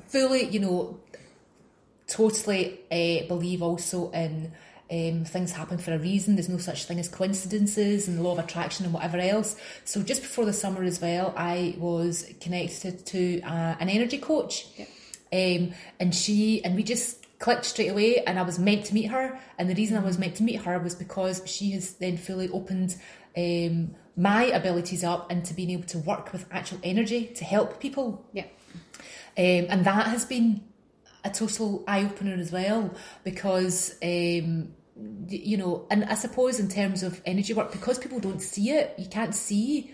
fully, 0.08 0.46
you 0.46 0.60
know, 0.60 1.00
totally 2.08 2.80
uh, 2.92 3.28
believe 3.28 3.62
also 3.62 4.12
in 4.12 4.54
um, 4.90 5.26
things 5.26 5.52
happen 5.52 5.78
for 5.78 5.94
a 5.94 6.00
reason. 6.00 6.36
There's 6.36 6.50
no 6.50 6.58
such 6.58 6.86
thing 6.86 7.00
as 7.00 7.10
coincidences 7.10 8.08
and 8.08 8.18
the 8.18 8.22
law 8.24 8.34
of 8.34 8.40
attraction 8.40 8.86
and 8.86 8.94
whatever 8.94 9.18
else. 9.18 9.56
So 9.86 10.02
just 10.02 10.22
before 10.22 10.46
the 10.46 10.54
summer 10.54 10.84
as 10.84 11.02
well, 11.02 11.34
I 11.36 11.76
was 11.78 12.32
connected 12.40 13.06
to 13.08 13.42
uh, 13.42 13.76
an 13.80 13.90
energy 13.90 14.18
coach, 14.18 14.68
um, 15.34 15.74
and 16.00 16.14
she 16.14 16.64
and 16.64 16.76
we 16.76 16.84
just 16.84 17.26
clicked 17.40 17.66
straight 17.66 17.90
away. 17.90 18.24
And 18.26 18.40
I 18.40 18.44
was 18.44 18.60
meant 18.60 18.86
to 18.86 18.94
meet 18.94 19.08
her, 19.12 19.38
and 19.58 19.70
the 19.70 19.76
reason 19.76 19.98
I 19.98 20.02
was 20.02 20.18
meant 20.18 20.36
to 20.36 20.44
meet 20.44 20.62
her 20.62 20.80
was 20.80 20.96
because 20.96 21.42
she 21.46 21.72
has 21.72 21.94
then 21.96 22.18
fully 22.18 22.50
opened. 22.50 22.96
Um, 23.36 23.96
my 24.20 24.46
abilities 24.46 25.04
up 25.04 25.32
into 25.32 25.54
being 25.54 25.70
able 25.70 25.84
to 25.84 26.00
work 26.00 26.34
with 26.34 26.48
actual 26.52 26.80
energy 26.84 27.28
to 27.36 27.44
help 27.46 27.80
people 27.80 28.26
Yeah. 28.34 28.46
um, 29.38 29.68
and 29.70 29.86
that 29.86 30.08
has 30.08 30.26
been 30.26 30.64
a 31.24 31.30
total 31.30 31.84
eye 31.88 32.04
opener 32.04 32.34
as 32.34 32.52
well 32.52 32.96
because 33.24 33.92
um, 34.02 34.70
you 35.28 35.58
know, 35.58 35.86
and 35.92 36.06
I 36.06 36.16
suppose 36.16 36.60
in 36.60 36.70
terms 36.70 37.04
of 37.04 37.22
energy 37.26 37.54
work, 37.54 37.72
because 37.72 37.98
people 38.00 38.20
don't 38.20 38.42
see 38.42 38.72
it, 38.72 38.94
you 38.98 39.08
can't 39.08 39.36
see. 39.36 39.92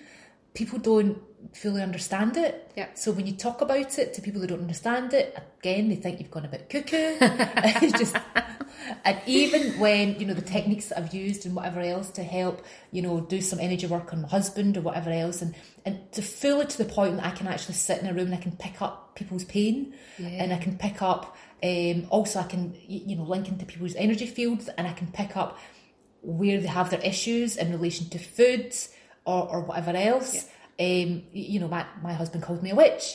People 0.54 0.80
don't 0.80 1.18
fully 1.52 1.82
understand 1.82 2.38
it. 2.38 2.72
Yeah. 2.76 2.88
So 2.94 3.12
when 3.12 3.28
you 3.28 3.34
talk 3.34 3.62
about 3.62 4.00
it 4.00 4.14
to 4.14 4.22
people 4.22 4.42
who 4.42 4.48
don't 4.48 4.62
understand 4.62 5.14
it, 5.14 5.38
again, 5.60 5.90
they 5.90 5.96
think 5.96 6.20
you've 6.20 6.32
gone 6.32 6.46
a 6.46 6.48
bit 6.48 6.70
cuckoo. 6.70 7.18
Just, 7.98 8.16
and 9.04 9.20
even 9.26 9.80
when 9.80 10.20
you 10.20 10.26
know 10.26 10.34
the 10.34 10.42
techniques 10.42 10.88
that 10.88 11.00
I've 11.00 11.14
used 11.14 11.46
and 11.46 11.56
whatever 11.56 11.82
else 11.82 12.10
to 12.12 12.24
help, 12.24 12.64
you 12.92 13.02
know, 13.02 13.22
do 13.22 13.42
some 13.42 13.60
energy 13.60 13.88
work 13.88 14.14
on 14.14 14.22
my 14.22 14.28
husband 14.28 14.78
or 14.78 14.82
whatever 14.82 15.12
else, 15.12 15.42
and 15.42 15.56
and 15.86 16.12
to 16.14 16.22
fully 16.22 16.66
to 16.66 16.78
the 16.78 16.86
point 16.86 17.18
that 17.18 17.26
I 17.26 17.32
can 17.32 17.48
actually 17.48 17.76
sit 17.76 18.02
in 18.02 18.08
a 18.08 18.14
room 18.14 18.28
and 18.28 18.36
I 18.36 18.42
can 18.42 18.54
pick 18.54 18.82
up 18.82 19.16
people's 19.16 19.46
pain, 19.46 19.94
and 20.18 20.54
I 20.54 20.58
can 20.58 20.78
pick 20.78 21.02
up. 21.02 21.36
Um, 21.62 22.08
also, 22.10 22.40
I 22.40 22.44
can 22.44 22.76
you 22.88 23.16
know 23.16 23.24
link 23.24 23.48
into 23.50 23.66
people's 23.66 23.96
energy 23.96 24.28
fields, 24.28 24.70
and 24.78 24.88
I 24.88 24.94
can 24.94 25.08
pick 25.08 25.38
up 25.38 25.58
where 26.22 26.60
they 26.60 26.68
have 26.68 26.90
their 26.90 27.02
issues 27.02 27.58
in 27.58 27.72
relation 27.72 28.10
to 28.10 28.18
foods 28.18 28.90
or, 29.26 29.48
or 29.50 29.62
whatever 29.62 29.92
else. 29.92 30.50
Um, 30.80 31.22
you 31.32 31.60
know, 31.60 31.68
my, 31.68 31.86
my 32.02 32.14
husband 32.14 32.44
called 32.44 32.64
me 32.64 32.72
a 32.72 32.76
witch. 32.76 33.14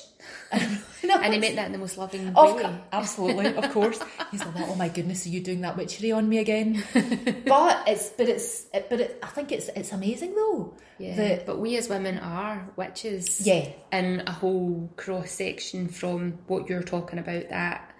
And 1.02 1.32
he 1.32 1.38
meant 1.40 1.56
that 1.56 1.66
in 1.66 1.72
the 1.72 1.78
most 1.78 1.96
loving 1.96 2.28
Of 2.36 2.56
way. 2.56 2.80
absolutely, 2.92 3.54
of 3.54 3.70
course. 3.72 4.00
He's 4.30 4.44
like, 4.44 4.54
"Oh 4.68 4.74
my 4.74 4.88
goodness, 4.88 5.26
are 5.26 5.28
you 5.28 5.40
doing 5.40 5.60
that 5.62 5.76
witchery 5.76 6.10
on 6.12 6.28
me 6.28 6.38
again?" 6.38 6.82
but 7.46 7.84
it's, 7.88 8.10
but 8.10 8.28
it's, 8.28 8.66
it, 8.74 8.88
but 8.90 9.00
it, 9.00 9.18
I 9.22 9.28
think 9.28 9.52
it's, 9.52 9.68
it's 9.68 9.92
amazing 9.92 10.34
though. 10.34 10.74
Yeah, 10.98 11.14
that- 11.16 11.46
but 11.46 11.58
we 11.60 11.76
as 11.76 11.88
women 11.88 12.18
are 12.18 12.68
witches. 12.76 13.46
Yeah. 13.46 13.68
In 13.92 14.22
a 14.26 14.32
whole 14.32 14.90
cross 14.96 15.30
section 15.30 15.88
from 15.88 16.38
what 16.48 16.68
you're 16.68 16.82
talking 16.82 17.18
about, 17.20 17.48
that 17.50 17.94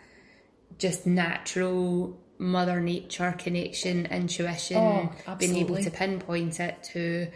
just 0.79 1.07
natural 1.07 2.19
mother 2.38 2.81
nature 2.81 3.35
connection, 3.38 4.07
intuition, 4.07 4.77
Oh, 4.77 5.35
being 5.38 5.57
able 5.57 5.77
to 5.77 5.91
pinpoint 5.91 6.61
it 6.61 6.83
to 6.93 7.29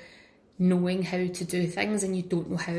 knowing 0.70 1.02
how 1.02 1.18
to 1.38 1.44
do 1.56 1.66
things 1.66 2.02
and 2.04 2.16
you 2.16 2.22
don't 2.22 2.48
know 2.50 2.56
how 2.56 2.72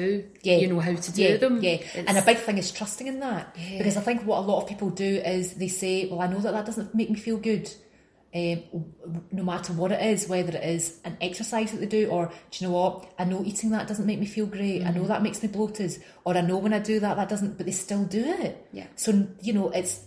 yeah, 0.47 0.57
you 0.61 0.67
know 0.71 0.79
how 0.79 0.95
to 0.95 1.11
do 1.11 1.21
yeah, 1.23 1.37
them. 1.37 1.55
Yeah, 1.61 1.71
It's- 1.71 2.05
and 2.07 2.17
a 2.17 2.21
big 2.21 2.37
thing 2.37 2.57
is 2.57 2.71
trusting 2.71 3.07
in 3.07 3.19
that 3.19 3.55
yeah. 3.59 3.77
because 3.79 3.97
I 3.97 4.01
think 4.01 4.25
what 4.25 4.37
a 4.39 4.45
lot 4.51 4.61
of 4.61 4.69
people 4.69 4.89
do 4.89 5.11
is 5.35 5.53
they 5.55 5.67
say, 5.67 6.07
"Well, 6.09 6.21
I 6.21 6.27
know 6.27 6.39
that 6.39 6.53
that 6.57 6.65
doesn't 6.65 6.95
make 6.95 7.09
me 7.09 7.19
feel 7.19 7.37
good." 7.37 7.65
Um, 8.35 8.63
no 9.31 9.43
matter 9.43 9.73
what 9.73 9.91
it 9.91 10.01
is, 10.13 10.27
whether 10.27 10.57
it 10.57 10.63
is 10.63 10.99
an 11.05 11.17
exercise 11.21 11.71
that 11.71 11.79
they 11.81 11.85
do, 11.85 12.09
or 12.09 12.31
do 12.49 12.55
you 12.57 12.67
know 12.67 12.73
what? 12.73 13.11
I 13.19 13.25
know 13.25 13.43
eating 13.45 13.69
that 13.71 13.87
doesn't 13.87 14.07
make 14.07 14.19
me 14.19 14.25
feel 14.25 14.47
great. 14.47 14.81
I 14.81 14.85
Mm-hmm. 14.85 15.01
know 15.01 15.07
that 15.07 15.21
makes 15.21 15.43
me 15.43 15.49
bloated, 15.49 15.91
or 16.25 16.35
I 16.35 16.41
know 16.41 16.57
when 16.57 16.73
I 16.73 16.79
do 16.79 16.99
that 16.99 17.15
that 17.17 17.29
doesn't, 17.29 17.57
but 17.57 17.65
they 17.67 17.71
still 17.73 18.05
do 18.05 18.23
it. 18.25 18.65
Yeah. 18.71 18.87
So 18.95 19.27
you 19.41 19.53
know, 19.53 19.69
it's 19.69 19.99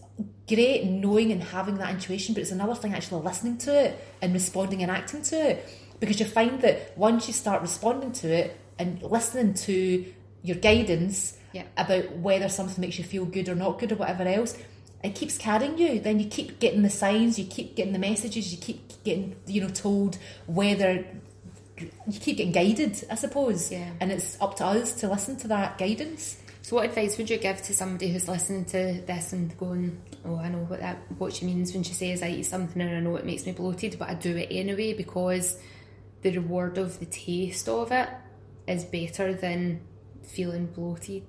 great 0.49 0.85
knowing 0.87 1.30
and 1.30 1.42
having 1.42 1.76
that 1.78 1.90
intuition, 1.90 2.35
but 2.35 2.40
it's 2.40 2.50
another 2.50 2.75
thing 2.75 2.95
actually 2.95 3.23
listening 3.23 3.59
to 3.59 3.71
it 3.85 3.90
and 4.23 4.33
responding 4.33 4.83
and 4.83 4.90
acting 4.90 5.23
to 5.23 5.37
it, 5.50 5.68
because 6.00 6.21
you 6.21 6.26
find 6.26 6.61
that 6.62 6.97
once 6.97 7.26
you 7.29 7.35
start 7.35 7.62
responding 7.62 8.12
to 8.12 8.29
it 8.29 8.57
and 8.79 9.03
listening 9.03 9.55
to 9.55 10.05
your 10.43 10.57
guidance 10.57 11.37
Yeah. 11.53 11.62
about 11.76 12.17
whether 12.19 12.49
something 12.49 12.81
makes 12.81 12.99
you 12.99 13.05
feel 13.05 13.25
good 13.25 13.49
or 13.49 13.55
not 13.55 13.79
good 13.79 13.93
or 13.93 13.97
whatever 13.97 14.25
else, 14.25 14.57
it 15.03 15.15
keeps 15.15 15.38
carrying 15.38 15.79
you. 15.79 16.00
Then 16.00 16.21
you 16.21 16.26
keep 16.26 16.59
getting 16.59 16.83
the 16.83 16.91
signs, 16.91 17.38
you 17.38 17.47
keep 17.47 17.76
getting 17.76 17.93
the 17.93 17.99
messages, 17.99 18.53
you 18.53 18.59
keep 18.59 19.03
getting, 19.05 19.37
you 19.47 19.61
know, 19.62 19.69
told 19.69 20.19
whether 20.47 21.05
you 21.79 22.21
keep 22.21 22.38
getting 22.38 22.53
guided, 22.53 23.05
I 23.11 23.15
suppose. 23.15 23.71
Yeah. 23.71 23.91
And 24.00 24.11
it's 24.12 24.37
up 24.41 24.57
to 24.57 24.65
us 24.67 24.93
to 25.00 25.09
listen 25.09 25.37
to 25.38 25.49
that 25.49 25.79
guidance. 25.79 26.37
So, 26.62 26.76
what 26.76 26.87
advice 26.87 27.17
would 27.19 27.31
you 27.31 27.37
give 27.38 27.62
to 27.62 27.73
somebody 27.75 28.11
who's 28.11 28.26
listening 28.29 28.65
to 28.67 29.00
this 29.07 29.33
and 29.33 29.57
going, 29.57 29.97
"Oh, 30.25 30.37
I 30.37 30.49
know 30.49 30.59
what 30.67 30.81
that 30.81 30.99
what 31.19 31.33
she 31.33 31.47
means 31.47 31.73
when 31.73 31.85
she 31.85 31.93
says 31.93 32.23
I 32.23 32.31
eat 32.31 32.45
something 32.47 32.81
and 32.83 32.97
I 32.97 33.00
know 33.00 33.15
it 33.17 33.25
makes 33.25 33.47
me 33.47 33.53
bloated, 33.53 33.97
but 33.99 34.09
I 34.11 34.15
do 34.15 34.37
it 34.37 34.49
anyway 34.50 34.93
because 34.95 35.59
the 36.26 36.38
reward 36.38 36.78
of 36.78 36.99
the 36.99 37.06
taste 37.06 37.68
of 37.68 37.92
it 37.92 38.09
is 38.66 38.85
better 38.85 39.33
than 39.35 39.80
feeling 40.23 40.66
bloated." 40.66 41.25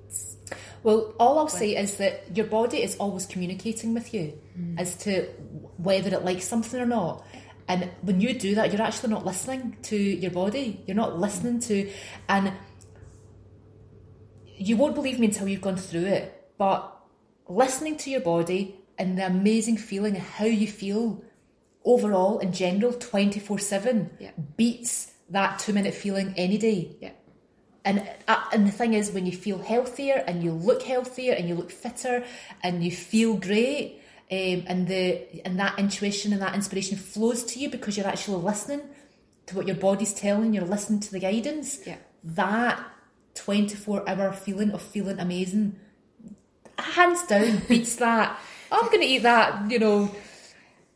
Well, 0.84 1.14
all 1.20 1.40
I'll 1.40 1.48
say 1.48 1.76
is 1.76 1.98
that 1.98 2.36
your 2.36 2.46
body 2.46 2.82
is 2.82 2.96
always 2.98 3.26
communicating 3.26 3.94
with 3.94 4.14
you 4.14 4.26
hmm. 4.56 4.80
as 4.80 4.96
to 5.06 5.26
whether 5.78 6.14
it 6.16 6.24
likes 6.24 6.46
something 6.46 6.80
or 6.80 6.86
not. 6.86 7.26
And 7.68 7.90
when 8.02 8.22
you 8.22 8.34
do 8.34 8.56
that, 8.56 8.72
you're 8.72 8.82
actually 8.82 9.10
not 9.10 9.26
listening 9.26 9.76
to 9.84 9.98
your 9.98 10.32
body. 10.32 10.82
You're 10.88 10.96
not 10.96 11.20
listening 11.20 11.60
to, 11.62 11.92
and 12.30 12.54
you 14.46 14.78
won't 14.78 14.96
believe 14.96 15.20
me 15.20 15.28
until 15.28 15.48
you've 15.48 15.62
gone 15.62 15.76
through 15.76 16.06
it. 16.06 16.54
But 16.58 16.98
listening 17.48 17.98
to 17.98 18.10
your 18.10 18.22
body 18.22 18.80
and 18.98 19.18
the 19.18 19.26
amazing 19.26 19.78
feeling 19.78 20.16
of 20.16 20.24
how 20.24 20.46
you 20.46 20.68
feel 20.68 21.22
overall 21.88 22.40
in 22.40 22.52
general, 22.52 22.94
24 22.94 23.58
7, 23.58 24.10
beats 24.56 25.14
that 25.30 25.60
two 25.60 25.74
minute 25.74 25.94
feeling 25.94 26.34
any 26.38 26.58
day. 26.58 26.96
Yeah. 27.02 27.12
And 27.86 28.08
uh, 28.28 28.44
and 28.52 28.68
the 28.68 28.72
thing 28.72 28.94
is, 28.94 29.12
when 29.12 29.26
you 29.26 29.32
feel 29.32 29.60
healthier 29.60 30.24
and 30.28 30.44
you 30.44 30.52
look 30.52 30.84
healthier 30.84 31.34
and 31.34 31.48
you 31.48 31.56
look 31.56 31.72
fitter 31.72 32.26
and 32.62 32.84
you 32.84 32.92
feel 32.92 33.36
great, 33.38 34.02
um, 34.30 34.64
and 34.68 34.88
the 34.88 35.42
and 35.46 35.58
that 35.60 35.80
intuition 35.80 36.34
and 36.34 36.42
that 36.42 36.54
inspiration 36.54 36.98
flows 36.98 37.46
to 37.46 37.60
you 37.60 37.70
because 37.70 37.96
you're 37.96 38.08
actually 38.08 38.44
listening 38.44 38.82
to 39.46 39.56
what 39.56 39.68
your 39.68 39.78
body's 39.78 40.14
telling. 40.14 40.54
You're 40.54 40.66
listening 40.66 41.00
to 41.00 41.12
the 41.12 41.20
guidance. 41.20 41.80
Yeah. 41.86 41.96
That 42.26 42.84
twenty 43.36 43.76
four 43.76 44.08
hour 44.10 44.34
feeling 44.34 44.72
of 44.72 44.82
feeling 44.82 45.18
amazing, 45.20 45.80
hands 46.78 47.24
down, 47.24 47.62
beats 47.70 47.96
that. 47.98 48.38
I'm 48.72 48.88
going 48.88 49.00
to 49.00 49.06
eat 49.06 49.24
that, 49.24 49.72
you 49.72 49.80
know. 49.80 50.14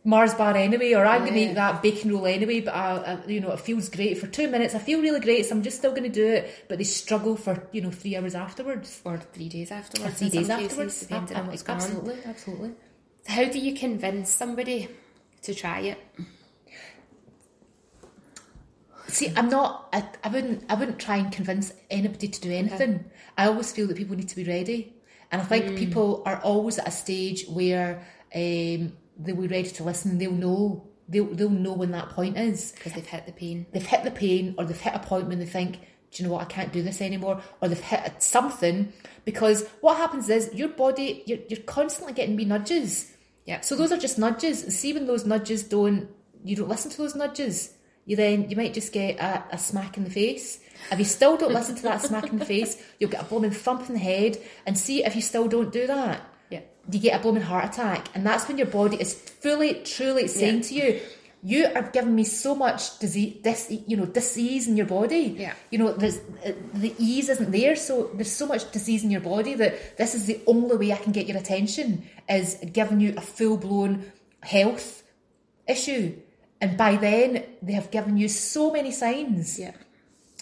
Mars 0.03 0.33
bar 0.33 0.57
anyway, 0.57 0.93
or 0.93 1.05
I'm 1.05 1.21
going 1.21 1.33
to 1.35 1.39
eat 1.39 1.53
that 1.53 1.83
bacon 1.83 2.11
roll 2.11 2.25
anyway. 2.25 2.61
But 2.61 2.73
I, 2.73 2.95
I, 2.97 3.25
you 3.27 3.39
know, 3.39 3.51
it 3.51 3.59
feels 3.59 3.87
great 3.89 4.17
for 4.17 4.25
two 4.27 4.47
minutes. 4.49 4.73
I 4.73 4.79
feel 4.79 4.99
really 4.99 5.19
great, 5.19 5.45
so 5.45 5.55
I'm 5.55 5.61
just 5.61 5.77
still 5.77 5.91
going 5.91 6.03
to 6.03 6.09
do 6.09 6.25
it. 6.27 6.65
But 6.67 6.79
they 6.79 6.83
struggle 6.83 7.35
for 7.37 7.67
you 7.71 7.81
know 7.81 7.91
three 7.91 8.15
hours 8.15 8.33
afterwards, 8.33 8.99
Or 9.05 9.17
three 9.19 9.47
days 9.49 9.71
or 9.71 9.75
afterwards. 9.75 10.17
three 10.17 10.27
in 10.27 10.33
some 10.45 10.59
days 10.59 10.73
cases, 10.73 11.11
afterwards. 11.11 11.49
what's 11.49 11.63
going 11.63 11.79
on. 11.81 11.85
absolutely, 11.85 12.17
absolutely. 12.25 12.71
How 13.27 13.45
do 13.45 13.59
you 13.59 13.75
convince 13.75 14.31
somebody 14.31 14.89
to 15.43 15.53
try 15.53 15.81
it? 15.81 15.99
See, 19.07 19.31
I'm 19.35 19.49
not. 19.49 19.89
I, 19.93 20.05
I 20.23 20.29
wouldn't. 20.29 20.63
I 20.69 20.73
wouldn't 20.75 20.97
try 20.99 21.17
and 21.17 21.31
convince 21.31 21.73
anybody 21.89 22.27
to 22.29 22.41
do 22.41 22.51
anything. 22.51 23.05
I 23.37 23.45
always 23.47 23.71
feel 23.71 23.85
that 23.87 23.97
people 23.97 24.15
need 24.15 24.29
to 24.29 24.35
be 24.35 24.45
ready. 24.45 24.95
And 25.31 25.41
I 25.41 25.45
think 25.45 25.77
people 25.77 26.23
are 26.25 26.41
always 26.41 26.77
at 26.79 26.87
a 26.87 26.91
stage 26.91 27.45
where 27.47 28.01
um, 28.35 28.93
they'll 29.17 29.35
be 29.35 29.47
ready 29.47 29.69
to 29.69 29.83
listen. 29.83 30.17
They'll 30.17 30.31
know. 30.31 30.87
They'll, 31.07 31.33
they'll 31.33 31.49
know 31.49 31.73
when 31.73 31.91
that 31.91 32.09
point 32.09 32.37
is. 32.37 32.71
Because 32.71 32.93
they've 32.93 33.05
hit 33.05 33.25
the 33.25 33.33
pain. 33.33 33.65
They've 33.71 33.85
hit 33.85 34.03
the 34.03 34.11
pain, 34.11 34.55
or 34.57 34.65
they've 34.65 34.79
hit 34.79 34.95
a 34.95 34.99
point 34.99 35.27
when 35.27 35.39
they 35.39 35.45
think, 35.45 35.79
"Do 36.11 36.23
you 36.23 36.27
know 36.27 36.33
what? 36.33 36.43
I 36.43 36.45
can't 36.45 36.71
do 36.71 36.81
this 36.81 37.01
anymore," 37.01 37.41
or 37.61 37.67
they've 37.67 37.79
hit 37.79 38.21
something. 38.23 38.93
Because 39.25 39.67
what 39.81 39.97
happens 39.97 40.29
is 40.29 40.53
your 40.53 40.69
body, 40.69 41.23
you're, 41.25 41.39
you're 41.49 41.61
constantly 41.61 42.13
getting 42.13 42.35
wee 42.35 42.45
nudges. 42.45 43.11
Yeah. 43.45 43.61
So 43.61 43.75
those 43.75 43.91
are 43.91 43.97
just 43.97 44.17
nudges. 44.17 44.77
See 44.77 44.93
when 44.93 45.07
those 45.07 45.25
nudges 45.25 45.63
don't, 45.63 46.09
you 46.43 46.55
don't 46.55 46.69
listen 46.69 46.91
to 46.91 46.97
those 46.97 47.15
nudges. 47.15 47.73
You 48.05 48.15
then 48.15 48.49
you 48.49 48.55
might 48.55 48.73
just 48.73 48.93
get 48.93 49.19
a, 49.19 49.43
a 49.51 49.57
smack 49.57 49.97
in 49.97 50.03
the 50.03 50.09
face. 50.09 50.59
If 50.91 50.99
you 50.99 51.05
still 51.05 51.37
don't 51.37 51.53
listen 51.53 51.75
to 51.75 51.83
that 51.83 52.01
smack 52.01 52.29
in 52.29 52.39
the 52.39 52.45
face, 52.45 52.81
you'll 52.99 53.11
get 53.11 53.21
a 53.21 53.25
blooming 53.25 53.51
thump 53.51 53.87
in 53.87 53.93
the 53.93 53.99
head. 53.99 54.37
And 54.65 54.77
see 54.77 55.03
if 55.03 55.15
you 55.15 55.21
still 55.21 55.47
don't 55.47 55.71
do 55.71 55.87
that, 55.87 56.21
Yeah. 56.51 56.61
you 56.91 56.99
get 56.99 57.19
a 57.19 57.21
blooming 57.23 57.43
heart 57.43 57.65
attack. 57.65 58.09
And 58.13 58.25
that's 58.25 58.47
when 58.47 58.57
your 58.57 58.67
body 58.67 58.97
is 58.99 59.13
fully, 59.13 59.75
truly 59.95 60.27
saying 60.27 60.57
Yeah. 60.57 60.67
to 60.69 60.73
you, 60.75 60.99
"You 61.43 61.67
are 61.75 61.89
giving 61.97 62.15
me 62.15 62.23
so 62.23 62.53
much 62.55 62.99
disease, 62.99 63.37
this 63.43 63.71
you 63.87 63.95
know, 63.97 64.05
disease 64.05 64.67
in 64.67 64.75
your 64.77 64.85
body. 64.85 65.35
Yeah. 65.37 65.53
You 65.71 65.79
know, 65.79 65.93
there's 65.93 66.19
the 66.73 66.93
ease 66.97 67.29
isn't 67.29 67.51
there, 67.51 67.75
so 67.75 67.93
there's 68.15 68.31
so 68.31 68.45
much 68.45 68.71
disease 68.71 69.03
in 69.03 69.11
your 69.11 69.21
body 69.21 69.53
that 69.55 69.97
this 69.97 70.13
is 70.13 70.25
the 70.25 70.39
only 70.45 70.75
way 70.75 70.91
I 70.91 70.97
can 70.97 71.11
get 71.11 71.27
your 71.27 71.37
attention 71.37 72.03
is 72.27 72.57
giving 72.73 72.99
you 72.99 73.13
a 73.15 73.21
full 73.21 73.57
blown 73.57 74.11
health 74.41 75.03
issue." 75.67 76.13
And 76.59 76.77
by 76.77 76.95
then, 76.95 77.43
they 77.61 77.73
have 77.73 77.89
given 77.91 78.17
you 78.17 78.27
so 78.27 78.71
many 78.71 78.91
signs. 78.91 79.57
Yeah. 79.57 79.71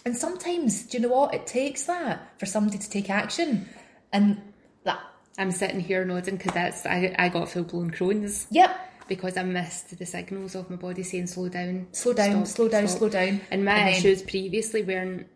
And 0.06 0.18
sometimes, 0.18 0.84
do 0.84 0.98
you 0.98 1.01
know 1.04 1.13
what? 1.18 1.34
It 1.34 1.46
takes 1.46 1.84
that 1.84 2.18
for 2.39 2.46
somebody 2.46 2.78
to 2.78 2.89
take 2.89 3.10
action. 3.10 3.70
And 4.12 4.42
that, 4.84 5.00
I'm 5.38 5.52
sitting 5.52 5.80
here 5.80 6.04
nodding 6.06 6.38
because 6.38 6.54
that's 6.54 6.86
I, 6.86 7.16
I 7.18 7.30
got 7.30 7.50
full 7.50 7.64
blown 7.64 7.92
Crohn's 7.92 8.48
yep, 8.52 8.72
because 9.08 9.38
I 9.38 9.44
missed 9.44 9.98
the 9.98 10.06
signals 10.06 10.56
of 10.56 10.70
my 10.70 10.76
body 10.76 11.04
saying 11.04 11.28
slow 11.28 11.50
down, 11.50 11.88
slow 11.92 12.14
down, 12.14 12.46
stop, 12.46 12.56
slow 12.56 12.68
down, 12.70 12.88
stop." 12.88 13.00
slow 13.00 13.10
down. 13.10 13.42
And 13.52 13.64
my 13.64 13.76
then- 13.76 13.88
issues 13.90 14.22
previously 14.22 14.84
weren't 14.84 15.28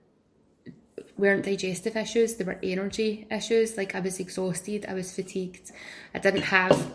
weren't 1.17 1.45
digestive 1.45 1.95
issues; 1.95 2.35
they 2.35 2.43
were 2.43 2.59
energy 2.63 3.27
issues. 3.29 3.77
Like 3.77 3.95
I 3.95 3.99
was 3.99 4.19
exhausted, 4.19 4.85
I 4.87 4.93
was 4.93 5.13
fatigued, 5.15 5.71
I 6.13 6.19
didn't 6.19 6.43
have 6.43 6.93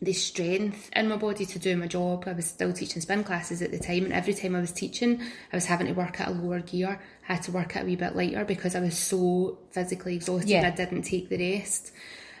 the 0.00 0.12
strength 0.12 0.90
in 0.94 1.08
my 1.08 1.16
body 1.16 1.44
to 1.44 1.58
do 1.58 1.76
my 1.76 1.86
job. 1.86 2.24
I 2.26 2.32
was 2.32 2.46
still 2.46 2.72
teaching 2.72 3.02
spin 3.02 3.24
classes 3.24 3.62
at 3.62 3.72
the 3.72 3.78
time, 3.78 4.04
and 4.04 4.12
every 4.12 4.34
time 4.34 4.54
I 4.54 4.60
was 4.60 4.72
teaching, 4.72 5.20
I 5.52 5.56
was 5.56 5.66
having 5.66 5.88
to 5.88 5.92
work 5.92 6.20
at 6.20 6.28
a 6.28 6.30
lower 6.30 6.60
gear. 6.60 7.00
I 7.28 7.32
had 7.34 7.42
to 7.44 7.52
work 7.52 7.76
at 7.76 7.82
a 7.82 7.86
wee 7.86 7.96
bit 7.96 8.14
lighter 8.14 8.44
because 8.44 8.74
I 8.76 8.80
was 8.80 8.96
so 8.96 9.58
physically 9.70 10.16
exhausted. 10.16 10.50
Yeah. 10.50 10.66
I 10.66 10.70
didn't 10.70 11.02
take 11.02 11.28
the 11.28 11.58
rest, 11.58 11.92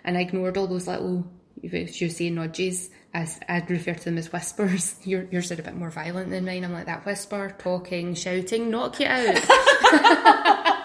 and 0.08 0.16
I 0.16 0.22
ignored 0.22 0.56
all 0.56 0.66
those 0.66 0.86
little. 0.88 1.30
If 1.62 2.00
you're 2.00 2.08
saying 2.10 2.36
nudges, 2.36 2.88
as 3.12 3.38
I'd 3.48 3.68
refer 3.70 3.94
to 3.94 4.04
them 4.04 4.16
as 4.16 4.32
whispers. 4.32 4.94
Your, 5.04 5.24
yours 5.30 5.50
are 5.50 5.54
a 5.54 5.62
bit 5.62 5.74
more 5.76 5.90
violent 5.90 6.30
than 6.30 6.44
mine. 6.44 6.64
I'm 6.64 6.72
like 6.72 6.86
that 6.86 7.04
whisper, 7.04 7.54
talking, 7.58 8.14
shouting, 8.14 8.70
knock 8.70 9.00
you 9.00 9.06
out. 9.06 9.42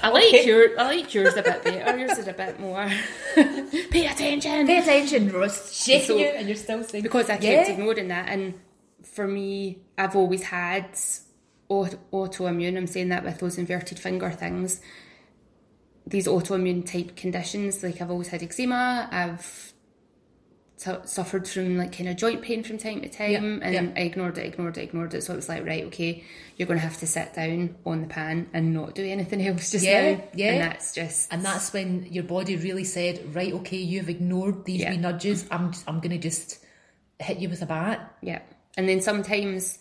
I 0.00 0.10
like 0.10 0.46
your, 0.46 0.78
I 0.80 0.84
like 0.84 1.12
yours 1.12 1.34
a 1.36 1.42
bit 1.42 1.64
better. 1.64 1.98
Yours 1.98 2.18
is 2.18 2.28
a 2.28 2.32
bit 2.32 2.58
more. 2.60 2.88
Pay 3.34 4.06
attention. 4.06 4.66
Pay 4.66 4.78
attention, 4.78 5.30
Ross. 5.32 5.84
Shaking 5.84 6.06
So- 6.06 6.16
you, 6.16 6.26
and 6.26 6.46
you're 6.48 6.56
still 6.56 6.82
saying 6.84 7.02
because 7.02 7.28
I 7.28 7.36
kept 7.36 7.68
Yeah. 7.68 7.72
ignoring 7.72 8.08
that. 8.08 8.28
And 8.28 8.54
for 9.02 9.26
me, 9.26 9.80
I've 9.98 10.14
always 10.16 10.44
had 10.44 10.86
au- 11.68 11.88
autoimmune. 12.12 12.76
I'm 12.76 12.86
saying 12.86 13.08
that 13.10 13.24
with 13.24 13.38
those 13.40 13.58
inverted 13.58 13.98
finger 13.98 14.30
things. 14.30 14.80
These 16.08 16.26
autoimmune 16.26 16.90
type 16.90 17.16
conditions, 17.16 17.82
like 17.82 18.00
I've 18.00 18.10
always 18.10 18.28
had 18.28 18.42
eczema. 18.42 19.08
I've 19.12 19.72
su- 20.76 21.00
suffered 21.04 21.46
from 21.48 21.76
like 21.76 21.92
kind 21.96 22.08
of 22.08 22.16
joint 22.16 22.42
pain 22.42 22.62
from 22.62 22.78
time 22.78 23.02
to 23.02 23.08
time, 23.08 23.30
Yeah, 23.60 23.66
and 23.68 23.74
yeah. 23.74 24.02
I 24.02 24.06
ignored 24.06 24.38
it, 24.38 24.46
ignored 24.46 24.78
it, 24.78 24.82
ignored 24.84 25.12
it. 25.14 25.22
So 25.24 25.32
it 25.32 25.36
was 25.36 25.48
like, 25.48 25.66
right, 25.66 25.84
okay, 25.86 26.24
you're 26.56 26.66
going 26.66 26.78
to 26.80 26.86
have 26.86 26.98
to 26.98 27.06
sit 27.06 27.34
down 27.34 27.76
on 27.84 28.02
the 28.02 28.06
pan 28.08 28.48
and 28.54 28.72
not 28.72 28.94
do 28.94 29.04
anything 29.04 29.42
else 29.46 29.70
just 29.72 29.84
Yeah, 29.84 30.12
now. 30.14 30.22
yeah. 30.34 30.52
And 30.52 30.62
that's 30.72 30.94
just 30.94 31.32
And 31.32 31.44
that's 31.44 31.72
when 31.72 32.06
your 32.10 32.24
body 32.24 32.56
really 32.56 32.84
said, 32.84 33.34
right, 33.34 33.52
okay, 33.54 33.76
you've 33.78 34.08
ignored 34.08 34.64
these 34.64 34.80
Yeah. 34.80 34.92
wee 34.92 34.96
nudges. 34.98 35.46
I'm, 35.50 35.72
I'm 35.86 36.00
going 36.00 36.10
to 36.12 36.18
just 36.18 36.58
hit 37.18 37.38
you 37.38 37.48
with 37.48 37.60
a 37.62 37.66
bat. 37.66 38.14
Yeah. 38.22 38.40
And 38.76 38.88
then 38.88 39.00
sometimes 39.00 39.78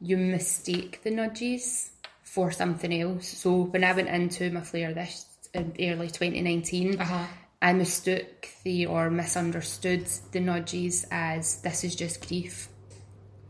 you 0.00 0.16
mistake 0.16 1.02
the 1.04 1.10
nudges 1.10 1.90
for 2.22 2.50
something 2.50 2.92
else. 3.00 3.28
So 3.28 3.64
when 3.64 3.84
I 3.84 3.92
went 3.92 4.08
into 4.08 4.50
my 4.50 4.62
flare 4.62 4.92
this 4.94 5.26
in 5.54 5.72
early 5.80 6.08
2019, 6.08 7.00
Uh-huh. 7.00 7.24
I 7.62 7.72
mistook 7.72 8.48
the 8.64 8.86
or 8.86 9.08
misunderstood 9.10 10.06
the 10.32 10.40
nudges 10.40 11.06
as 11.10 11.62
this 11.62 11.82
is 11.84 11.94
just 11.96 12.26
grief. 12.28 12.68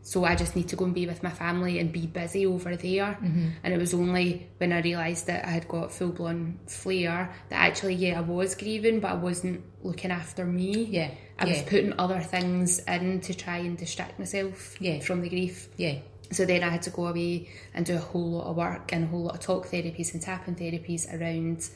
So 0.03 0.23
I 0.23 0.35
just 0.35 0.55
need 0.55 0.67
to 0.69 0.75
go 0.75 0.85
and 0.85 0.93
be 0.93 1.07
with 1.07 1.23
my 1.23 1.31
family 1.31 1.79
and 1.79 1.91
be 1.91 2.05
busy 2.05 2.45
over 2.45 2.75
there. 2.75 3.17
Mm-hmm. 3.19 3.47
And 3.63 3.73
it 3.73 3.77
was 3.77 3.91
only 3.93 4.47
when 4.59 4.71
I 4.71 4.81
realised 4.81 5.25
that 5.27 5.45
I 5.45 5.49
had 5.49 5.67
got 5.67 5.91
full 5.91 6.11
blown 6.11 6.59
flare 6.67 7.33
that 7.49 7.55
actually, 7.55 7.95
yeah, 7.95 8.19
I 8.19 8.21
was 8.21 8.53
grieving, 8.55 8.99
but 8.99 9.11
I 9.11 9.15
wasn't 9.15 9.63
looking 9.83 10.11
after 10.11 10.45
me. 10.45 10.83
Yeah, 10.85 11.09
I 11.39 11.45
was 11.45 11.61
putting 11.63 11.93
other 11.99 12.21
things 12.21 12.79
in 12.87 13.19
to 13.21 13.33
try 13.33 13.57
and 13.57 13.75
distract 13.77 14.19
myself 14.19 14.79
Yeah. 14.79 14.99
from 14.99 15.21
the 15.21 15.29
grief. 15.29 15.69
Yeah. 15.75 15.95
So 16.31 16.45
then 16.45 16.63
I 16.63 16.69
had 16.69 16.83
to 16.83 16.89
go 16.91 17.07
away 17.07 17.49
and 17.73 17.85
do 17.85 17.95
a 17.95 17.99
whole 17.99 18.31
lot 18.31 18.45
of 18.47 18.55
work 18.55 18.93
and 18.93 19.03
a 19.05 19.07
whole 19.07 19.23
lot 19.23 19.33
of 19.35 19.39
talk 19.41 19.67
therapies 19.67 20.13
and 20.13 20.21
tapping 20.21 20.55
therapies 20.55 21.11
around 21.11 21.67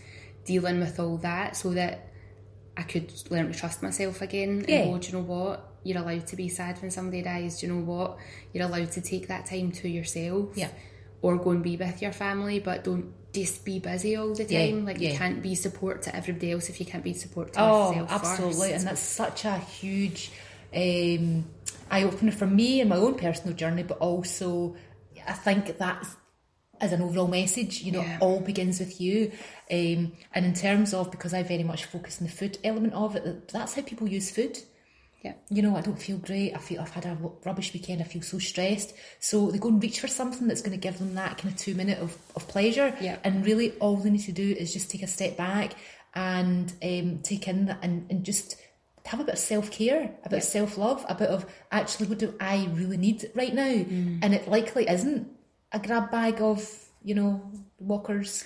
dealing 0.54 0.80
with 0.86 1.00
all 1.04 1.18
that 1.18 1.56
so 1.62 1.68
that 1.80 1.96
I 2.76 2.84
could 2.92 3.08
learn 3.30 3.52
to 3.52 3.58
trust 3.62 3.78
myself 3.88 4.22
again 4.22 4.54
Yeah. 4.68 4.80
and 4.82 4.92
go, 4.94 4.98
do 5.00 5.08
you 5.08 5.14
know 5.18 5.24
what? 5.36 5.56
You're 5.84 6.02
allowed 6.04 6.26
to 6.28 6.36
be 6.44 6.50
sad 6.50 6.82
when 6.82 6.92
somebody 6.92 7.22
dies. 7.22 7.60
Do 7.60 7.68
you 7.68 7.74
know 7.74 7.84
what? 7.94 8.18
You're 8.54 8.66
allowed 8.70 8.92
to 8.98 9.02
take 9.02 9.28
that 9.28 9.46
time 9.46 9.72
to 9.80 9.88
yourself. 9.98 10.46
Yeah. 10.56 10.70
Or 11.22 11.38
go 11.38 11.52
and 11.52 11.64
be 11.64 11.76
with 11.78 12.02
your 12.02 12.12
family, 12.14 12.60
but 12.60 12.84
don't 12.84 13.08
just 13.34 13.64
be 13.66 13.80
busy 13.80 14.16
all 14.16 14.34
the 14.34 14.44
Yeah, 14.46 14.66
time. 14.68 14.86
Like 14.86 15.00
yeah. 15.00 15.12
you 15.12 15.18
can't 15.18 15.42
be 15.42 15.54
support 15.56 16.02
to 16.04 16.16
everybody 16.16 16.52
else 16.54 16.70
if 16.70 16.80
you 16.80 16.86
can't 16.86 17.04
be 17.04 17.14
support 17.14 17.54
to 17.54 17.60
Oh, 17.62 17.90
yourself. 17.92 18.12
absolutely. 18.12 18.70
first. 18.70 18.76
And 18.80 18.84
that's 18.88 19.02
such 19.24 19.46
a 19.46 19.58
huge 19.58 20.32
um, 20.76 21.46
eye 21.92 22.04
opener 22.04 22.32
for 22.32 22.48
me 22.48 22.82
in 22.82 22.88
my 22.90 22.96
own 22.98 23.16
personal 23.16 23.54
journey, 23.56 23.84
but 23.84 23.98
also 24.00 24.76
I 25.28 25.34
think 25.34 25.78
that's 25.78 26.10
as 26.82 26.92
an 26.94 27.02
overall 27.02 27.28
message, 27.28 27.82
you 27.82 27.92
know, 27.92 28.02
Yeah. 28.02 28.18
all 28.22 28.40
begins 28.40 28.80
with 28.80 29.00
you. 29.02 29.32
Um, 29.72 30.14
and 30.34 30.46
in 30.46 30.54
terms 30.54 30.94
of, 30.94 31.12
because 31.12 31.34
I 31.34 31.44
very 31.44 31.64
much 31.64 31.86
focus 31.86 32.20
on 32.20 32.28
the 32.28 32.34
food 32.34 32.58
element 32.64 32.94
of 32.94 33.16
it, 33.16 33.48
that's 33.50 33.74
how 33.76 33.82
people 33.82 34.08
use 34.08 34.32
food. 34.32 34.58
Yeah. 35.22 35.34
You 35.50 35.62
know, 35.62 35.76
I 35.76 35.82
don't 35.82 36.02
feel 36.02 36.18
great. 36.18 36.56
I 36.56 36.60
feel 36.60 36.80
I've 36.80 36.92
had 36.92 37.06
a 37.06 37.18
rubbish 37.44 37.74
weekend. 37.74 38.02
I 38.02 38.06
feel 38.06 38.22
so 38.22 38.40
stressed. 38.40 38.94
So 39.20 39.52
they 39.52 39.58
go 39.58 39.68
and 39.68 39.84
reach 39.84 40.00
for 40.00 40.08
something 40.08 40.48
that's 40.48 40.62
going 40.62 40.72
to 40.72 40.82
give 40.82 40.98
them 40.98 41.16
that 41.16 41.38
kind 41.38 41.54
of 41.54 41.60
two 41.60 41.76
minute 41.76 42.00
of, 42.00 42.18
of 42.38 42.48
pleasure. 42.48 42.96
Yeah. 43.02 43.18
And 43.26 43.46
really, 43.46 43.72
all 43.80 43.98
they 43.98 44.10
need 44.12 44.24
to 44.24 44.32
do 44.32 44.56
is 44.58 44.72
just 44.72 44.90
take 44.90 45.04
a 45.04 45.08
step 45.08 45.36
back 45.36 45.74
and 46.16 46.72
um, 46.82 47.20
take 47.22 47.48
in 47.50 47.66
that 47.66 47.80
and, 47.82 48.10
and 48.10 48.24
just 48.24 48.56
have 49.06 49.20
a 49.20 49.24
bit 49.26 49.34
of 49.34 49.40
self 49.40 49.72
care, 49.72 50.10
a 50.24 50.30
bit 50.30 50.38
of 50.38 50.44
self 50.44 50.78
love, 50.78 51.06
a 51.10 51.16
bit 51.16 51.30
of 51.30 51.46
actually, 51.70 52.08
what 52.08 52.20
do 52.20 52.34
I 52.40 52.70
really 52.74 52.96
need 52.98 53.30
right 53.36 53.54
now? 53.54 53.64
And 54.22 54.34
it 54.34 54.48
likely 54.48 54.88
isn't 54.88 55.28
a 55.72 55.80
grab 55.80 56.12
bag 56.12 56.42
of, 56.42 56.68
you 57.04 57.16
know, 57.16 57.42
walkers 57.80 58.44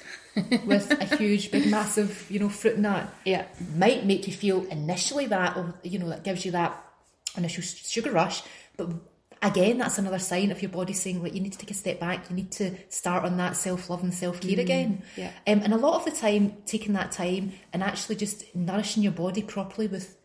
with 0.66 0.92
a 0.92 1.16
huge, 1.18 1.52
big, 1.52 1.70
massive, 1.70 2.28
you 2.30 2.40
know, 2.40 2.50
fruit 2.50 2.82
that 2.82 3.14
Yeah. 3.26 3.46
might 3.76 4.06
make 4.06 4.28
you 4.28 4.34
feel 4.34 4.64
initially 4.66 5.26
that, 5.28 5.56
or 5.58 5.74
you 5.84 6.00
know, 6.00 6.10
that 6.10 6.24
gives 6.24 6.46
you 6.46 6.52
that 6.52 6.72
initial 7.38 7.64
sugar 7.64 8.12
rush. 8.12 8.44
But 8.78 8.90
again, 9.42 9.78
that's 9.80 9.98
another 9.98 10.20
sign 10.20 10.52
of 10.52 10.62
your 10.62 10.70
body 10.72 10.94
saying, 10.94 11.24
like, 11.24 11.34
you 11.34 11.40
need 11.42 11.54
to 11.54 11.58
take 11.58 11.72
a 11.72 11.74
step 11.74 12.00
back. 12.00 12.30
You 12.30 12.36
need 12.36 12.52
to 12.54 12.76
start 12.90 13.24
on 13.26 13.38
that 13.38 13.56
self 13.56 13.90
love 13.90 14.04
and 14.04 14.14
self 14.14 14.40
care 14.42 14.60
again. 14.60 15.04
yeah. 15.16 15.32
Um, 15.48 15.62
and 15.64 15.74
a 15.74 15.78
lot 15.78 15.96
of 15.96 16.06
the 16.06 16.12
time, 16.20 16.58
taking 16.66 16.94
that 16.94 17.12
time 17.12 17.54
and 17.72 17.82
actually 17.84 18.16
just 18.18 18.56
nourishing 18.56 19.02
your 19.04 19.14
body 19.14 19.42
properly 19.44 19.88
with 19.88 20.16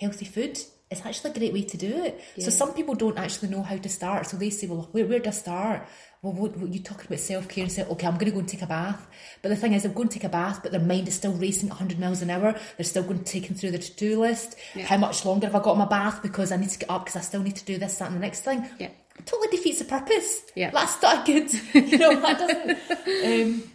healthy 0.00 0.24
food 0.24 0.58
is 0.90 1.00
actually 1.04 1.30
a 1.30 1.34
great 1.38 1.52
way 1.52 1.62
to 1.62 1.76
do 1.76 2.04
it. 2.04 2.20
So 2.38 2.50
some 2.50 2.74
people 2.74 2.94
don't 2.94 3.18
actually 3.18 3.48
know 3.48 3.62
how 3.62 3.76
to 3.76 3.88
start. 3.88 4.26
So 4.26 4.36
they 4.36 4.50
say, 4.50 4.66
well, 4.66 4.88
where, 4.92 5.06
where 5.06 5.18
do 5.18 5.28
I 5.28 5.32
start? 5.32 5.86
Well, 6.24 6.32
what, 6.32 6.56
what 6.56 6.72
you 6.72 6.80
talking 6.80 7.04
about 7.06 7.18
self 7.18 7.48
care 7.48 7.64
and 7.64 7.70
say, 7.70 7.84
okay, 7.84 8.06
I'm 8.06 8.14
going 8.14 8.24
to 8.24 8.30
go 8.30 8.38
and 8.38 8.48
take 8.48 8.62
a 8.62 8.66
bath. 8.66 9.06
But 9.42 9.50
the 9.50 9.56
thing 9.56 9.74
is, 9.74 9.84
I'm 9.84 9.92
going 9.92 10.08
to 10.08 10.14
take 10.14 10.24
a 10.24 10.30
bath, 10.30 10.60
but 10.62 10.72
their 10.72 10.80
mind 10.80 11.06
is 11.06 11.14
still 11.16 11.34
racing 11.34 11.68
100 11.68 11.98
miles 11.98 12.22
an 12.22 12.30
hour. 12.30 12.58
They're 12.78 12.84
still 12.84 13.02
going 13.02 13.18
to 13.18 13.24
taking 13.24 13.54
through 13.54 13.72
their 13.72 13.80
to 13.80 13.92
do 13.92 14.18
list. 14.18 14.56
How 14.84 14.96
much 14.96 15.26
longer 15.26 15.48
have 15.48 15.54
I 15.54 15.62
got 15.62 15.72
in 15.72 15.80
my 15.80 15.84
bath? 15.84 16.22
Because 16.22 16.50
I 16.50 16.56
need 16.56 16.70
to 16.70 16.78
get 16.78 16.88
up 16.88 17.04
because 17.04 17.16
I 17.16 17.20
still 17.20 17.42
need 17.42 17.56
to 17.56 17.64
do 17.66 17.76
this, 17.76 17.98
that, 17.98 18.06
and 18.06 18.16
the 18.16 18.20
next 18.20 18.40
thing. 18.40 18.66
Yeah. 18.78 18.88
It 19.18 19.26
totally 19.26 19.48
defeats 19.54 19.80
the 19.80 19.84
purpose. 19.84 20.44
Yeah. 20.56 20.70
That's 20.70 21.02
not 21.02 21.28
a 21.28 21.30
good, 21.30 21.52
you 21.92 21.98
know, 21.98 22.18
that 22.18 22.38
doesn't. 22.38 23.52
Um, 23.62 23.70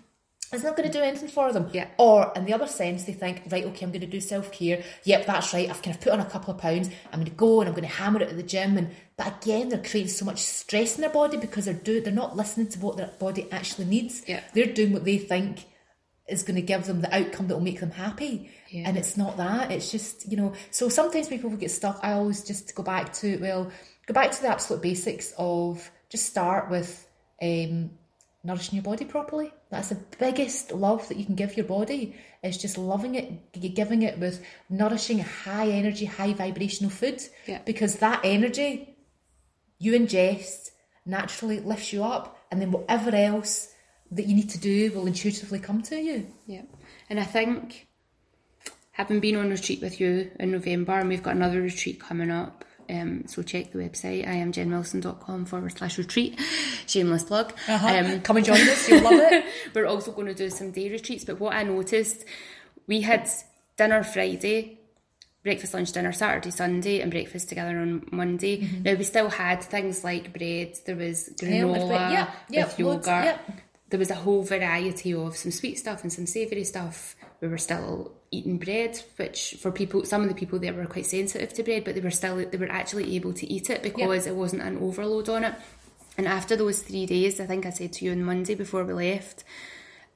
it's 0.52 0.64
not 0.64 0.76
going 0.76 0.90
to 0.90 0.98
do 0.98 1.04
anything 1.04 1.30
for 1.30 1.52
them. 1.54 1.70
Yeah. 1.74 1.88
Or 1.98 2.32
in 2.36 2.46
the 2.46 2.54
other 2.54 2.68
sense, 2.68 3.04
they 3.04 3.14
think, 3.14 3.44
right, 3.52 3.66
okay, 3.66 3.86
I'm 3.86 3.92
going 3.92 4.02
to 4.02 4.08
do 4.08 4.20
self 4.20 4.52
care. 4.52 4.84
Yep, 5.04 5.26
that's 5.26 5.54
right. 5.54 5.70
I've 5.70 5.82
kind 5.82 5.96
of 5.96 6.02
put 6.02 6.14
on 6.14 6.20
a 6.20 6.26
couple 6.26 6.54
of 6.54 6.60
pounds. 6.60 6.90
I'm 7.12 7.20
going 7.20 7.26
to 7.26 7.32
go 7.32 7.62
and 7.62 7.68
I'm 7.68 7.76
going 7.76 7.88
to 7.88 7.94
hammer 7.94 8.22
it 8.22 8.30
at 8.30 8.38
the 8.38 8.44
gym. 8.44 8.78
And 8.78 8.90
but 9.16 9.44
again, 9.44 9.70
they're 9.70 9.84
creating 9.84 10.10
so 10.10 10.26
much 10.26 10.40
stress 10.40 10.96
in 10.96 11.02
their 11.02 11.10
body 11.10 11.38
because 11.38 11.66
they're 11.66 11.74
do 11.74 12.02
they're 12.02 12.14
not 12.14 12.36
listening 12.36 12.68
to 12.70 12.80
what 12.80 12.98
their 12.98 13.12
body 13.20 13.48
actually 13.52 13.86
needs. 13.86 14.24
Yeah. 14.28 14.42
They're 14.54 14.66
doing 14.66 14.94
what 14.94 15.06
they 15.06 15.18
think 15.18 15.66
is 16.28 16.44
going 16.44 16.56
to 16.56 16.62
give 16.62 16.86
them 16.86 17.02
the 17.02 17.14
outcome 17.16 17.48
that 17.48 17.56
will 17.56 17.64
make 17.64 17.80
them 17.80 17.92
happy. 17.92 18.52
Yeah. 18.70 18.84
And 18.88 18.98
it's 18.98 19.18
not 19.18 19.38
that. 19.38 19.72
It's 19.72 19.92
just, 19.92 20.30
you 20.30 20.38
know, 20.38 20.54
so 20.72 20.90
sometimes 20.90 21.28
people 21.28 21.50
will 21.50 21.58
get 21.58 21.72
stuck. 21.72 22.00
I 22.04 22.14
always 22.14 22.44
just 22.44 22.74
go 22.76 22.84
back 22.84 23.14
to, 23.14 23.38
well, 23.40 23.72
go 24.06 24.14
back 24.14 24.32
to 24.32 24.42
the 24.42 24.48
absolute 24.48 24.82
basics 24.82 25.34
of 25.38 25.90
just 26.10 26.26
start 26.26 26.70
with 26.70 27.08
um, 27.42 27.92
nourishing 28.44 28.76
your 28.76 28.84
body 28.84 29.06
properly. 29.06 29.52
That's 29.70 29.90
the 29.90 30.00
biggest 30.18 30.72
love 30.72 31.08
that 31.10 31.18
you 31.18 31.26
can 31.26 31.36
give 31.36 31.56
your 31.56 31.66
body 31.66 32.16
is 32.42 32.58
just 32.58 32.78
loving 32.78 33.16
it, 33.16 33.52
giving 33.76 34.02
it 34.02 34.18
with 34.18 34.44
nourishing, 34.70 35.20
high 35.20 35.70
energy, 35.70 36.06
high 36.06 36.34
vibrational 36.34 36.90
food. 36.90 37.22
Yeah. 37.46 37.62
Because 37.66 37.98
that 37.98 38.22
energy 38.24 38.96
you 39.78 39.94
ingest 39.94 40.72
naturally 41.06 41.60
lifts 41.60 41.94
you 41.94 42.04
up, 42.04 42.38
and 42.52 42.62
then 42.62 42.72
whatever 42.72 43.16
else 43.16 43.74
that 44.12 44.26
you 44.26 44.36
need 44.36 44.50
to 44.50 44.60
do 44.60 44.92
will 44.92 45.08
intuitively 45.08 45.60
come 45.60 45.82
to 45.84 45.96
you. 45.96 46.28
Yeah. 46.48 46.64
And 47.10 47.20
I 47.20 47.24
think 47.24 47.88
having 48.92 49.20
been 49.20 49.36
on 49.36 49.50
retreat 49.50 49.82
with 49.82 50.02
you 50.02 50.32
in 50.40 50.52
November, 50.52 50.94
and 50.94 51.10
we've 51.10 51.24
got 51.24 51.36
another 51.36 51.62
retreat 51.62 52.00
coming 52.00 52.32
up. 52.32 52.66
Um, 52.90 53.28
so 53.28 53.44
check 53.44 53.72
the 53.72 53.80
website, 53.80 54.28
I 54.28 54.34
am 54.34 54.52
iamjenwilson.com 54.52 55.46
forward 55.46 55.78
slash 55.78 55.98
retreat. 55.98 56.40
Shameless 56.88 57.24
plug. 57.24 57.54
Um, 57.68 58.22
Come 58.22 58.38
and 58.38 58.46
join 58.46 58.62
us, 58.62 58.90
you'll 58.90 59.04
love 59.04 59.14
it. 59.14 59.46
we're 59.76 59.86
also 59.86 60.12
going 60.12 60.28
to 60.28 60.34
do 60.34 60.50
some 60.50 60.72
day 60.72 60.90
retreats. 60.90 61.24
But 61.26 61.40
what 61.40 61.54
I 61.54 61.64
noticed, 61.64 62.26
we 62.88 63.02
had 63.02 63.30
dinner 63.78 64.04
Friday, 64.04 64.80
breakfast, 65.44 65.74
lunch, 65.74 65.92
dinner 65.92 66.12
Saturday, 66.12 66.52
Sunday, 66.52 67.02
and 67.02 67.12
breakfast 67.12 67.50
together 67.50 67.78
on 67.80 68.08
Monday. 68.12 68.68
Now 68.84 68.96
we 68.96 69.04
still 69.04 69.30
had 69.30 69.64
things 69.64 70.04
like 70.04 70.38
bread. 70.38 70.76
There 70.86 70.96
was 70.96 71.30
granola 71.40 71.90
yeah, 71.90 72.34
yeah, 72.50 72.66
with 72.66 72.80
loads, 72.80 73.08
yogurt. 73.08 73.26
yeah. 73.26 73.38
There 73.90 74.00
was 74.00 74.12
a 74.12 74.16
whole 74.16 74.44
variety 74.44 75.14
of 75.14 75.36
some 75.36 75.52
sweet 75.52 75.80
stuff 75.80 76.04
and 76.04 76.12
some 76.12 76.28
savoury 76.28 76.64
stuff. 76.64 77.16
We 77.42 77.48
were 77.48 77.58
still 77.58 78.19
eating 78.32 78.58
bread, 78.58 79.02
which 79.18 79.58
for 79.60 79.72
people, 79.72 80.06
some 80.06 80.22
of 80.22 80.28
the 80.30 80.36
people 80.36 80.60
there 80.60 80.74
were 80.74 80.86
quite 80.86 81.06
sensitive 81.06 81.54
to 81.54 81.64
bread, 81.64 81.84
but 81.84 81.96
they 81.96 82.02
were 82.02 82.12
still 82.12 82.36
they 82.38 82.58
were 82.58 82.72
actually 82.72 83.16
able 83.16 83.34
to 83.34 83.52
eat 83.52 83.70
it 83.70 83.82
because 83.84 84.28
it 84.28 84.36
wasn't 84.36 84.62
an 84.62 84.78
overload 84.78 85.30
on 85.30 85.44
it. 85.44 85.56
And 86.18 86.28
after 86.28 86.56
those 86.56 86.82
three 86.82 87.06
days, 87.06 87.40
I 87.40 87.46
think 87.46 87.66
I 87.66 87.70
said 87.70 87.94
to 87.94 88.06
you 88.06 88.12
on 88.12 88.24
Monday 88.24 88.54
before 88.56 88.84
we 88.84 88.94
left, 88.94 89.44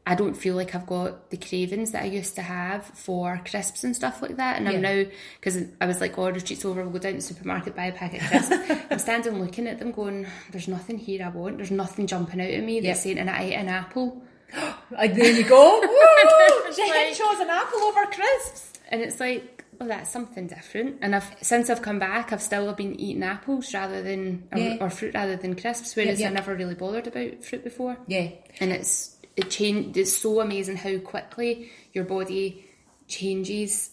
I 0.06 0.16
don't 0.16 0.34
feel 0.34 0.56
like 0.56 0.76
I've 0.76 0.86
got 0.86 1.30
the 1.30 1.38
cravings 1.38 1.92
that 1.92 2.04
I 2.04 2.08
used 2.08 2.36
to 2.36 2.42
have 2.42 2.84
for 2.84 3.40
crisps 3.50 3.86
and 3.86 3.96
stuff 3.96 4.22
like 4.22 4.36
that. 4.36 4.58
And 4.58 4.68
I'm 4.68 4.84
Yeah. 4.84 5.04
now, 5.04 5.10
because 5.40 5.64
I 5.80 5.86
was 5.86 6.02
like, 6.02 6.18
oh, 6.18 6.30
retreat's 6.30 6.66
over, 6.66 6.84
we'll 6.84 6.92
go 6.92 7.00
down 7.00 7.14
to 7.14 7.18
the 7.20 7.24
supermarket, 7.24 7.74
buy 7.74 7.86
a 7.86 7.94
packet 7.94 8.22
of 8.22 8.28
crisps. 8.28 8.86
I'm 8.92 9.00
standing 9.00 9.40
looking 9.42 9.66
at 9.66 9.80
them 9.80 9.92
going, 9.94 10.28
there's 10.52 10.68
nothing 10.68 10.98
here 10.98 11.26
I 11.26 11.30
want. 11.30 11.56
There's 11.56 11.72
nothing 11.72 12.06
jumping 12.06 12.42
out 12.42 12.50
at 12.50 12.64
me 12.64 12.82
Yeah. 12.82 12.94
saying, 12.96 13.18
and 13.18 13.30
I 13.30 13.44
ate 13.44 13.54
an 13.54 13.70
apple. 13.70 14.22
And 14.98 15.16
there 15.16 15.32
you 15.32 15.44
go. 15.44 15.80
Woo! 15.82 16.74
Jen 16.76 16.90
like- 16.90 17.14
chose 17.16 17.40
an 17.40 17.50
apple 17.50 17.80
over 17.82 18.06
crisps. 18.06 18.74
And 18.90 19.02
it's 19.02 19.20
like, 19.20 19.64
well, 19.80 19.90
that's 19.90 20.12
something 20.12 20.46
different. 20.48 20.98
And 21.02 21.16
I've 21.16 21.36
since 21.42 21.70
I've 21.70 21.82
come 21.82 21.98
back, 22.00 22.32
I've 22.32 22.42
still 22.44 22.72
been 22.74 23.00
eating 23.00 23.24
apples 23.24 23.74
rather 23.74 24.04
than, 24.04 24.48
or, 24.52 24.60
Yeah. 24.60 24.78
or 24.80 24.90
fruit 24.92 25.16
rather 25.16 25.36
than 25.36 25.56
crisps, 25.56 25.96
whereas 25.96 26.20
yeah. 26.20 26.28
I 26.30 26.32
never 26.32 26.54
really 26.56 26.76
bothered 26.76 27.08
about 27.08 27.44
fruit 27.44 27.64
before. 27.64 27.98
Yeah. 28.08 28.30
and 28.60 28.72
it's 28.72 29.18
it 29.36 29.50
changed 29.50 29.98
it's 29.98 30.16
so 30.16 30.42
amazing 30.42 30.76
how 30.78 30.96
quickly 31.00 31.72
your 31.92 32.04
body 32.06 32.66
changes 33.08 33.90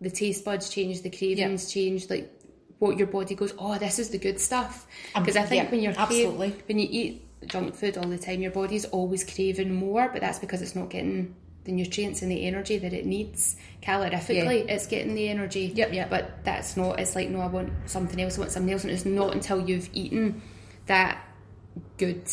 the 0.00 0.08
taste 0.08 0.46
buds 0.46 0.70
change 0.70 1.02
the 1.02 1.10
cravings 1.10 1.70
change 1.70 2.08
like 2.08 2.32
what 2.78 2.96
your 2.96 3.06
body 3.06 3.34
goes 3.34 3.52
oh 3.58 3.76
this 3.76 3.98
is 3.98 4.08
the 4.08 4.18
good 4.18 4.40
stuff 4.40 4.86
Um, 5.14 5.22
because 5.22 5.36
i 5.36 5.42
think 5.42 5.64
yeah, 5.64 5.70
when 5.70 5.82
you're 5.82 5.92
absolutely. 5.96 6.54
when 6.66 6.78
you 6.78 6.88
eat 6.90 7.28
junk 7.46 7.74
food 7.74 7.96
all 7.96 8.08
the 8.08 8.18
time. 8.18 8.42
Your 8.42 8.50
body's 8.50 8.84
always 8.86 9.24
craving 9.24 9.74
more 9.74 10.08
but 10.08 10.20
that's 10.20 10.38
because 10.38 10.62
it's 10.62 10.74
not 10.74 10.90
getting 10.90 11.34
the 11.64 11.72
nutrients 11.72 12.22
and 12.22 12.30
the 12.30 12.44
energy 12.44 12.78
that 12.78 12.92
it 12.92 13.06
needs 13.06 13.56
calorifically. 13.82 14.68
It's 14.68 14.86
getting 14.86 15.14
the 15.14 15.28
energy. 15.28 15.72
Yep, 15.74 15.92
yep. 15.92 16.10
but 16.10 16.44
that's 16.44 16.76
not 16.76 16.98
it's 16.98 17.14
like 17.14 17.28
no 17.28 17.40
i 17.40 17.46
want 17.46 17.72
something 17.86 18.20
else. 18.20 18.36
I 18.36 18.40
want 18.40 18.52
something 18.52 18.72
else. 18.72 18.84
And 18.84 18.92
it's 18.92 19.04
not 19.04 19.34
until 19.34 19.60
you've 19.60 19.88
eaten 19.92 20.42
that 20.86 21.24
good 21.98 22.28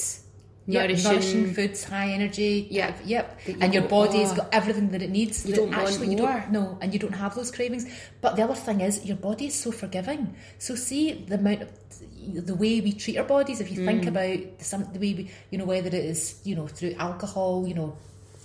Yep, 0.73 0.81
nourishing, 0.89 1.11
nourishing 1.11 1.53
foods, 1.55 1.83
high 1.83 2.09
energy. 2.17 2.67
Yeah. 2.69 2.93
Yep. 3.05 3.25
You 3.47 3.57
And 3.61 3.73
your 3.73 3.83
body's 3.97 4.31
"Oh." 4.33 4.35
got 4.39 4.49
everything 4.59 4.87
that 4.93 5.01
it 5.01 5.09
needs. 5.09 5.45
You 5.45 5.55
don't 5.55 5.71
want 5.71 5.81
actually 5.89 6.09
you 6.13 6.17
more. 6.17 6.27
don't 6.45 6.51
no, 6.57 6.77
and 6.81 6.93
you 6.93 6.99
don't 7.03 7.17
have 7.23 7.33
those 7.35 7.51
cravings. 7.57 7.85
But 8.21 8.35
the 8.35 8.43
other 8.43 8.55
thing 8.55 8.81
is 8.81 9.03
your 9.05 9.17
body 9.17 9.45
is 9.47 9.55
so 9.55 9.71
forgiving. 9.71 10.35
So 10.59 10.75
see 10.75 11.03
the 11.29 11.35
amount 11.41 11.61
of 11.63 11.69
the 12.51 12.55
way 12.63 12.73
we 12.81 12.91
treat 12.93 13.17
our 13.17 13.23
bodies, 13.35 13.59
if 13.61 13.71
you 13.71 13.79
think 13.85 14.03
Mm. 14.03 14.07
about 14.13 14.39
some 14.69 14.81
the 14.93 14.99
way 14.99 15.11
we 15.19 15.23
you 15.51 15.57
know, 15.57 15.65
whether 15.65 15.87
it 15.87 15.93
is, 16.13 16.21
you 16.43 16.55
know, 16.55 16.67
through 16.67 16.93
alcohol, 16.99 17.65
you 17.67 17.73
know, 17.73 17.95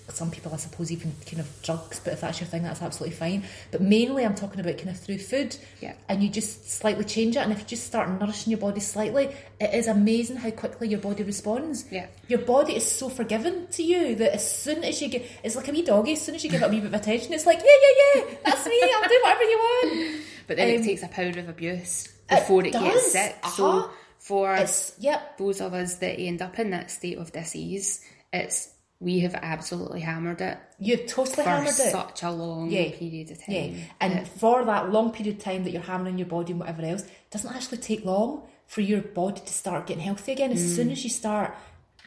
some 0.08 0.30
people 0.30 0.52
I 0.52 0.56
suppose 0.56 0.92
even 0.92 1.12
kind 1.26 1.40
of 1.40 1.48
drugs, 1.62 2.00
but 2.02 2.12
if 2.12 2.20
that's 2.20 2.40
your 2.40 2.46
thing, 2.46 2.62
that's 2.62 2.82
absolutely 2.82 3.16
fine. 3.16 3.44
But 3.70 3.80
mainly 3.80 4.24
I'm 4.24 4.34
talking 4.34 4.60
about 4.60 4.76
kind 4.76 4.90
of 4.90 4.98
through 4.98 5.18
food. 5.18 5.56
Yeah. 5.80 5.94
And 6.08 6.22
you 6.22 6.28
just 6.28 6.70
slightly 6.70 7.04
change 7.04 7.36
it 7.36 7.40
and 7.40 7.52
if 7.52 7.58
you 7.60 7.64
just 7.64 7.86
start 7.86 8.08
nourishing 8.20 8.50
your 8.50 8.60
body 8.60 8.80
slightly, 8.80 9.34
it 9.60 9.72
is 9.74 9.86
amazing 9.86 10.36
how 10.36 10.50
quickly 10.50 10.88
your 10.88 11.00
body 11.00 11.22
responds. 11.22 11.86
Yeah. 11.90 12.06
Your 12.28 12.40
body 12.40 12.76
is 12.76 12.90
so 12.90 13.08
forgiving 13.08 13.66
to 13.68 13.82
you 13.82 14.14
that 14.16 14.34
as 14.34 14.46
soon 14.62 14.84
as 14.84 15.00
you 15.00 15.08
get, 15.08 15.24
it's 15.42 15.56
like 15.56 15.68
a 15.68 15.72
wee 15.72 15.82
doggy. 15.82 16.12
As 16.12 16.20
soon 16.22 16.34
as 16.34 16.44
you 16.44 16.50
give 16.50 16.62
it 16.62 16.66
a 16.66 16.68
wee 16.68 16.80
bit 16.80 16.86
of 16.92 16.94
attention, 16.94 17.32
it's 17.32 17.46
like, 17.46 17.58
yeah, 17.58 17.64
yeah, 17.64 18.22
yeah, 18.30 18.36
that's 18.44 18.66
me. 18.66 18.80
I'll 18.82 19.08
do 19.08 19.20
whatever 19.22 19.42
you 19.42 19.58
want. 19.58 20.20
But 20.46 20.58
then 20.58 20.74
Um, 20.74 20.82
it 20.82 20.84
takes 20.84 21.02
a 21.02 21.08
power 21.08 21.28
of 21.30 21.48
abuse 21.48 22.08
before 22.28 22.66
it, 22.66 22.74
does, 22.74 22.82
gets 22.82 23.12
sick. 23.12 23.36
uh-huh. 23.42 23.50
So 23.56 23.90
for 24.18 24.54
It's 24.56 24.92
yep, 24.98 25.38
those 25.38 25.62
of 25.62 25.72
us 25.72 25.94
that 25.96 26.20
end 26.20 26.42
up 26.42 26.58
in 26.58 26.68
that 26.70 26.90
state 26.90 27.16
of 27.16 27.32
disease, 27.32 28.02
it's 28.30 28.68
we 29.00 29.20
have 29.20 29.34
absolutely 29.34 30.00
hammered 30.00 30.40
it 30.40 30.56
you've 30.78 31.06
totally 31.06 31.44
hammered 31.44 31.68
it. 31.68 31.92
such 31.92 32.22
a 32.22 32.30
long 32.30 32.70
Yeah. 32.70 32.90
period 32.90 33.30
of 33.30 33.38
time. 33.44 33.54
Yeah, 33.54 33.70
and 34.00 34.28
for 34.28 34.64
that 34.64 34.90
long 34.92 35.10
period 35.12 35.36
of 35.36 35.42
time 35.42 35.64
that 35.64 35.70
you're 35.72 35.82
hammering 35.82 36.18
your 36.18 36.26
body 36.28 36.52
and 36.52 36.60
whatever 36.60 36.82
else, 36.82 37.02
it 37.02 37.30
doesn't 37.30 37.54
actually 37.54 37.78
take 37.78 38.04
long 38.04 38.42
for 38.66 38.80
your 38.80 39.02
body 39.02 39.40
to 39.40 39.52
start 39.52 39.86
getting 39.86 40.02
healthy 40.02 40.32
again. 40.32 40.50
As 40.52 40.60
Mm. 40.62 40.76
soon 40.76 40.90
as 40.90 41.04
you 41.04 41.10
start, 41.10 41.54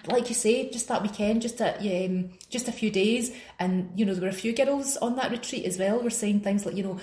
like 0.07 0.29
you 0.29 0.35
say, 0.35 0.69
just 0.69 0.87
that 0.87 1.01
weekend, 1.01 1.41
just 1.41 1.59
a 1.61 1.69
um, 2.05 2.29
just 2.49 2.67
a 2.67 2.71
few 2.71 2.89
days, 2.89 3.31
and 3.59 3.91
you 3.95 4.05
know 4.05 4.13
there 4.13 4.23
were 4.23 4.29
a 4.29 4.41
few 4.45 4.53
girls 4.53 4.95
on 4.97 5.15
that 5.17 5.29
retreat 5.31 5.65
as 5.65 5.77
well. 5.77 5.99
Were 5.99 6.09
saying 6.09 6.39
things 6.41 6.65
like 6.65 6.75
you 6.75 6.83
know, 6.83 6.97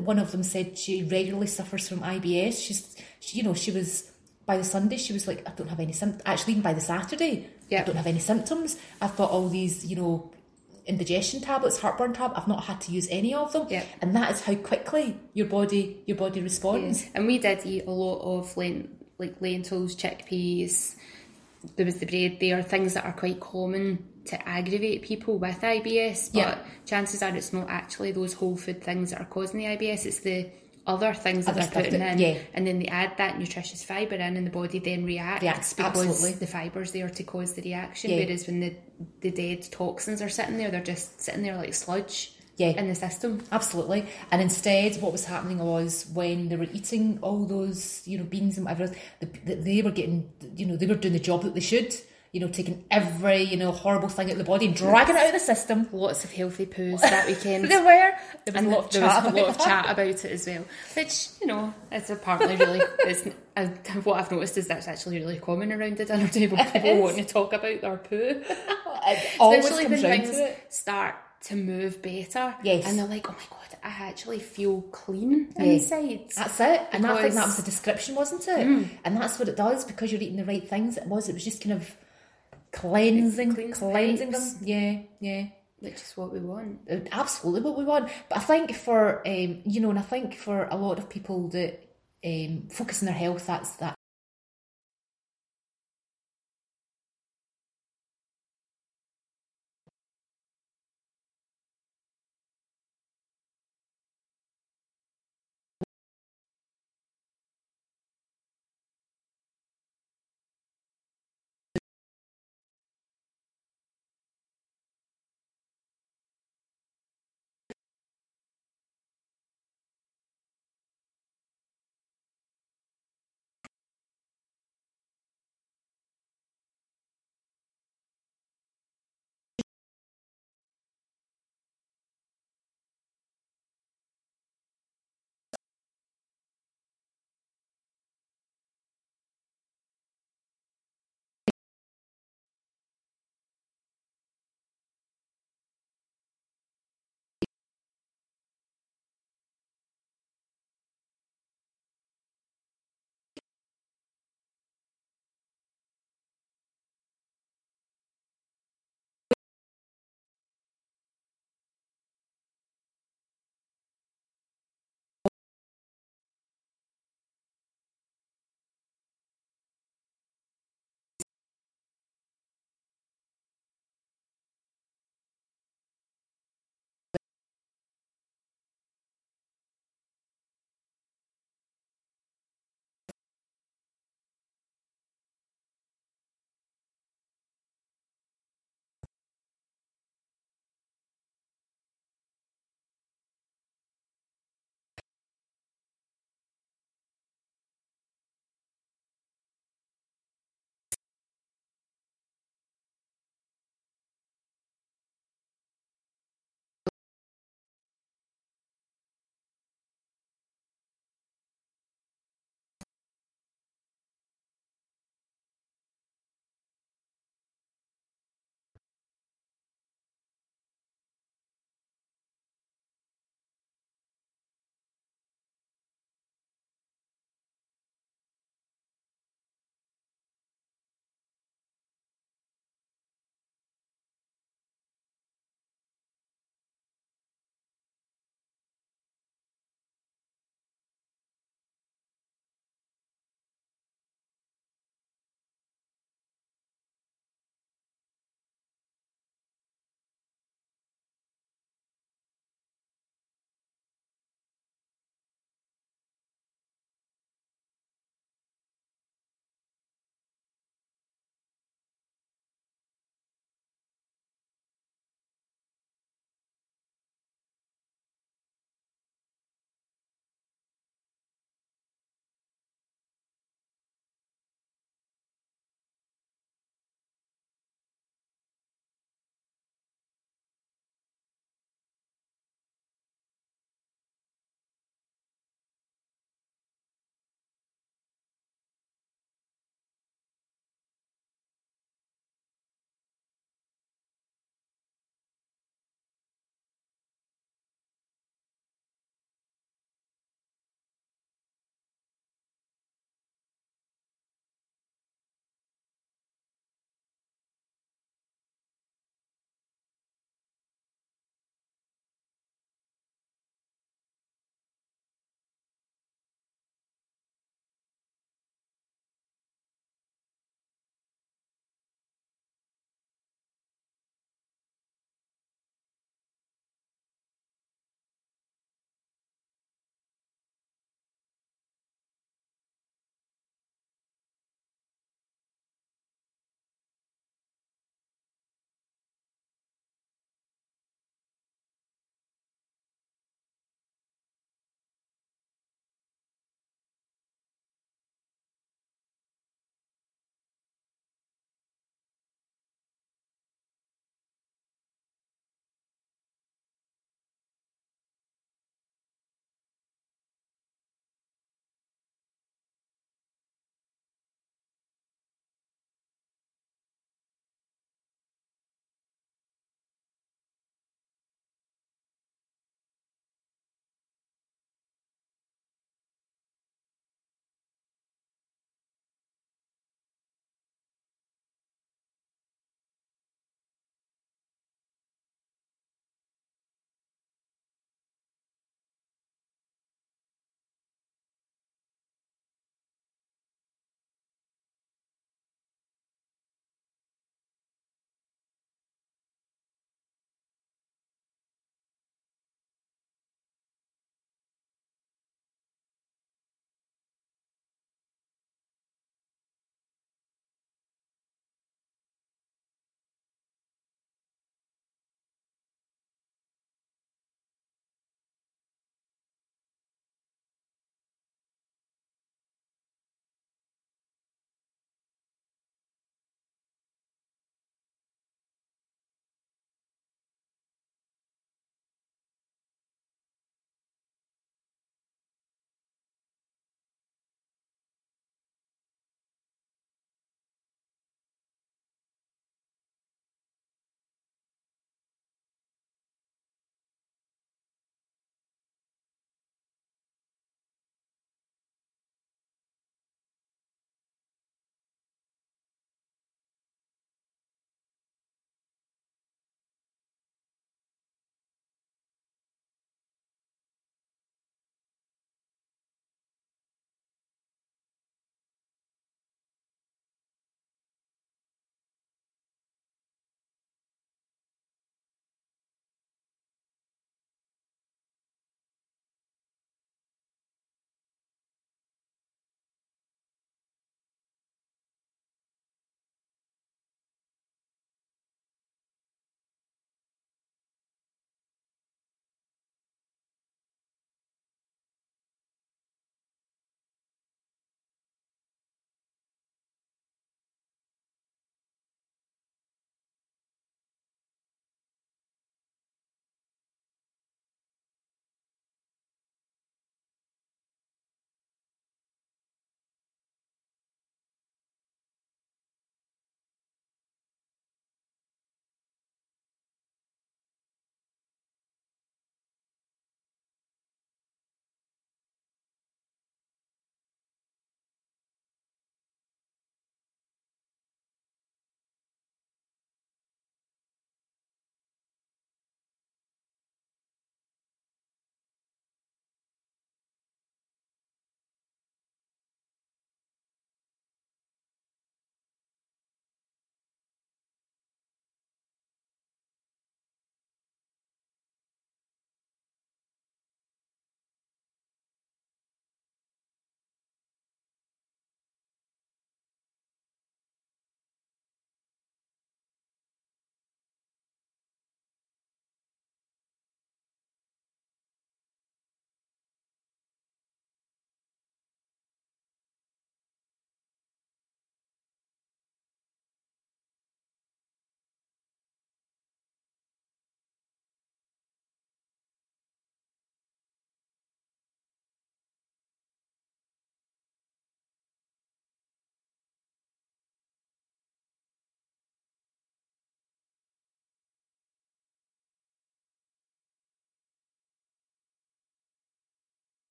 one 0.00 0.18
of 0.18 0.32
them 0.32 0.42
said 0.42 0.76
she 0.76 1.02
regularly 1.04 1.46
suffers 1.46 1.88
from 1.88 2.00
IBS. 2.00 2.60
She's 2.64 2.96
she, 3.20 3.38
you 3.38 3.42
know 3.44 3.54
she 3.54 3.70
was 3.70 4.10
by 4.46 4.56
the 4.56 4.64
Sunday 4.64 4.96
she 4.96 5.12
was 5.12 5.28
like 5.28 5.46
I 5.48 5.52
don't 5.52 5.68
have 5.68 5.80
any 5.80 5.92
symptoms. 5.92 6.22
Actually, 6.26 6.52
even 6.54 6.62
by 6.62 6.72
the 6.74 6.80
Saturday, 6.80 7.46
Yeah. 7.70 7.80
I 7.82 7.84
don't 7.84 7.96
have 7.96 8.06
any 8.06 8.18
symptoms. 8.18 8.76
I've 9.00 9.16
got 9.16 9.30
all 9.30 9.48
these 9.48 9.84
you 9.86 9.96
know 9.96 10.30
indigestion 10.86 11.40
tablets, 11.40 11.78
heartburn 11.78 12.12
tab. 12.14 12.32
I've 12.34 12.48
not 12.48 12.64
had 12.64 12.80
to 12.82 12.92
use 12.92 13.06
any 13.10 13.32
of 13.34 13.52
them, 13.52 13.66
Yeah. 13.70 13.84
and 14.00 14.14
that 14.16 14.32
is 14.32 14.40
how 14.42 14.54
quickly 14.56 15.16
your 15.34 15.46
body 15.46 16.02
your 16.06 16.16
body 16.16 16.40
responds. 16.42 17.06
And 17.14 17.26
we 17.26 17.38
did 17.38 17.64
eat 17.64 17.86
a 17.86 17.90
lot 17.90 18.18
of 18.22 18.56
lent, 18.56 18.90
like 19.18 19.40
lentils, 19.40 19.94
chickpeas. 19.94 20.96
There 21.76 21.84
was 21.86 21.96
the 21.96 22.06
bread 22.06 22.38
there, 22.40 22.62
things 22.62 22.94
that 22.94 23.04
are 23.04 23.12
quite 23.12 23.38
common 23.38 24.04
to 24.26 24.48
aggravate 24.48 25.02
people 25.02 25.38
with 25.38 25.60
IBS. 25.62 26.30
But 26.32 26.38
Yeah. 26.38 26.58
chances 26.86 27.22
are 27.22 27.34
it's 27.36 27.52
not 27.52 27.68
actually 27.68 28.12
those 28.12 28.32
whole 28.32 28.56
food 28.56 28.82
things 28.82 29.10
that 29.10 29.20
are 29.20 29.26
causing 29.26 29.58
the 29.60 29.66
IBS. 29.66 30.06
It's 30.06 30.20
the 30.20 30.48
other 30.94 31.12
things 31.24 31.46
that 31.46 31.54
they're 31.54 31.66
putting 31.78 32.00
that- 32.00 32.14
in, 32.14 32.18
yeah. 32.18 32.38
and 32.54 32.66
then 32.66 32.76
they 32.80 32.86
add 33.02 33.12
that 33.22 33.38
nutritious 33.38 33.82
fibre 33.90 34.16
in, 34.26 34.36
and 34.36 34.44
the 34.46 34.50
body 34.60 34.78
then 34.78 35.04
reacts 35.04 35.42
Reacts, 35.42 35.72
because 35.74 36.06
absolutely. 36.06 36.32
the 36.44 36.46
fibre's 36.46 36.92
there 36.92 37.08
to 37.18 37.22
cause 37.22 37.50
the 37.54 37.62
reaction. 37.62 38.10
Yeah. 38.10 38.18
Whereas 38.24 38.46
when 38.48 38.60
the 38.60 38.72
the 39.20 39.30
dead 39.30 39.60
toxins 39.70 40.20
are 40.20 40.28
sitting 40.38 40.56
there, 40.58 40.70
they're 40.70 40.82
just 40.94 41.20
sitting 41.20 41.42
there 41.42 41.56
like 41.56 41.72
sludge 41.74 42.32
Yeah. 42.56 42.78
in 42.80 42.86
the 42.88 42.94
system. 42.94 43.32
Absolutely. 43.50 44.04
And 44.30 44.42
instead, 44.42 45.00
what 45.02 45.12
was 45.12 45.24
happening 45.24 45.58
was 45.58 45.92
when 46.12 46.48
they 46.50 46.56
were 46.56 46.68
eating 46.78 47.18
all 47.22 47.46
those, 47.46 48.02
you 48.06 48.18
know, 48.18 48.24
beans 48.24 48.58
and 48.58 48.66
whatever, 48.66 48.84
else, 48.84 48.96
the, 49.20 49.26
the, 49.46 49.54
they 49.54 49.80
were 49.86 49.90
getting, 50.00 50.18
you 50.54 50.66
know, 50.66 50.76
they 50.76 50.86
were 50.86 50.96
doing 51.04 51.14
the 51.14 51.20
job 51.30 51.42
that 51.44 51.54
they 51.54 51.60
should. 51.72 51.94
You 52.32 52.38
know, 52.40 52.48
taking 52.48 52.84
every, 52.92 53.42
you 53.42 53.56
know, 53.56 53.72
horrible 53.72 54.08
thing 54.08 54.26
out 54.28 54.32
of 54.32 54.38
the 54.38 54.44
body 54.44 54.66
and 54.66 54.76
dragging 54.76 55.16
it 55.16 55.20
out 55.20 55.26
of 55.26 55.32
the 55.32 55.40
system. 55.40 55.88
Lots 55.90 56.22
of 56.22 56.32
healthy 56.32 56.64
poos 56.64 57.00
that 57.00 57.26
weekend. 57.26 57.64
There 57.68 57.80
were. 57.80 57.86
There 58.44 58.52
was 58.52 58.54
and 58.54 58.66
a 58.68 58.70
lot 58.70 58.84
of 58.84 58.90
chat 58.90 59.02
was 59.02 59.16
a 59.16 59.28
about 59.30 59.34
lot 59.34 59.48
of 59.48 59.58
chat 59.58 59.90
about 59.90 60.06
it 60.06 60.24
as 60.26 60.46
well, 60.46 60.64
which 60.96 61.26
you 61.40 61.48
know, 61.48 61.74
it's 61.90 62.08
apparently 62.08 62.54
really. 62.54 62.80
It's, 63.00 63.26
uh, 63.56 63.66
what 64.04 64.20
I've 64.20 64.30
noticed 64.30 64.56
is 64.58 64.68
that's 64.68 64.86
actually 64.86 65.18
really 65.18 65.38
common 65.40 65.72
around 65.72 65.96
the 65.96 66.04
dinner 66.04 66.28
table. 66.28 66.56
People 66.72 67.00
wanting 67.02 67.24
to 67.26 67.32
talk 67.32 67.52
about 67.52 67.80
their 67.80 67.96
poo, 67.96 68.42
especially 69.08 69.86
when 69.88 70.00
things 70.00 70.36
start 70.68 71.16
to 71.44 71.56
move 71.56 72.00
better. 72.02 72.54
Yes. 72.62 72.84
and 72.86 72.96
they're 72.98 73.06
like, 73.06 73.28
"Oh 73.28 73.32
my 73.32 73.44
god, 73.50 73.78
I 73.82 73.88
actually 74.08 74.38
feel 74.38 74.82
clean 74.92 75.52
Yeah. 75.58 75.64
inside." 75.64 76.26
That's 76.36 76.60
it. 76.60 76.80
And 76.92 77.04
I 77.06 77.22
think 77.22 77.34
that 77.34 77.42
Mm. 77.42 77.46
was 77.46 77.56
the 77.56 77.62
description, 77.64 78.14
wasn't 78.14 78.46
it? 78.46 78.88
And 79.04 79.16
that's 79.16 79.38
what 79.38 79.48
it 79.48 79.56
does 79.56 79.84
because 79.84 80.12
you're 80.12 80.20
eating 80.22 80.36
the 80.36 80.44
right 80.44 80.66
things. 80.68 80.96
It 80.96 81.06
was. 81.06 81.28
It 81.28 81.32
was 81.34 81.44
just 81.44 81.62
kind 81.62 81.72
of 81.74 81.90
cleansing, 82.72 83.54
Cleans 83.54 83.78
cleansing 83.78 84.30
them. 84.30 84.56
Yeah, 84.62 85.00
yeah. 85.20 85.46
which 85.80 85.94
is 85.94 86.12
what 86.16 86.32
we 86.32 86.40
want. 86.40 86.80
Uh, 86.90 87.00
absolutely 87.12 87.62
what 87.62 87.78
we 87.78 87.84
want. 87.84 88.10
But 88.28 88.38
I 88.38 88.40
think 88.40 88.74
for 88.74 89.26
um, 89.26 89.62
you 89.64 89.80
know, 89.80 89.90
and 89.90 89.98
I 89.98 90.02
think 90.02 90.36
for 90.36 90.68
a 90.70 90.76
lot 90.76 90.98
of 90.98 91.08
people 91.08 91.48
that 91.48 91.84
um, 92.24 92.68
focus 92.70 93.02
on 93.02 93.06
their 93.06 93.14
health, 93.14 93.46
that's 93.46 93.76
that 93.76 93.94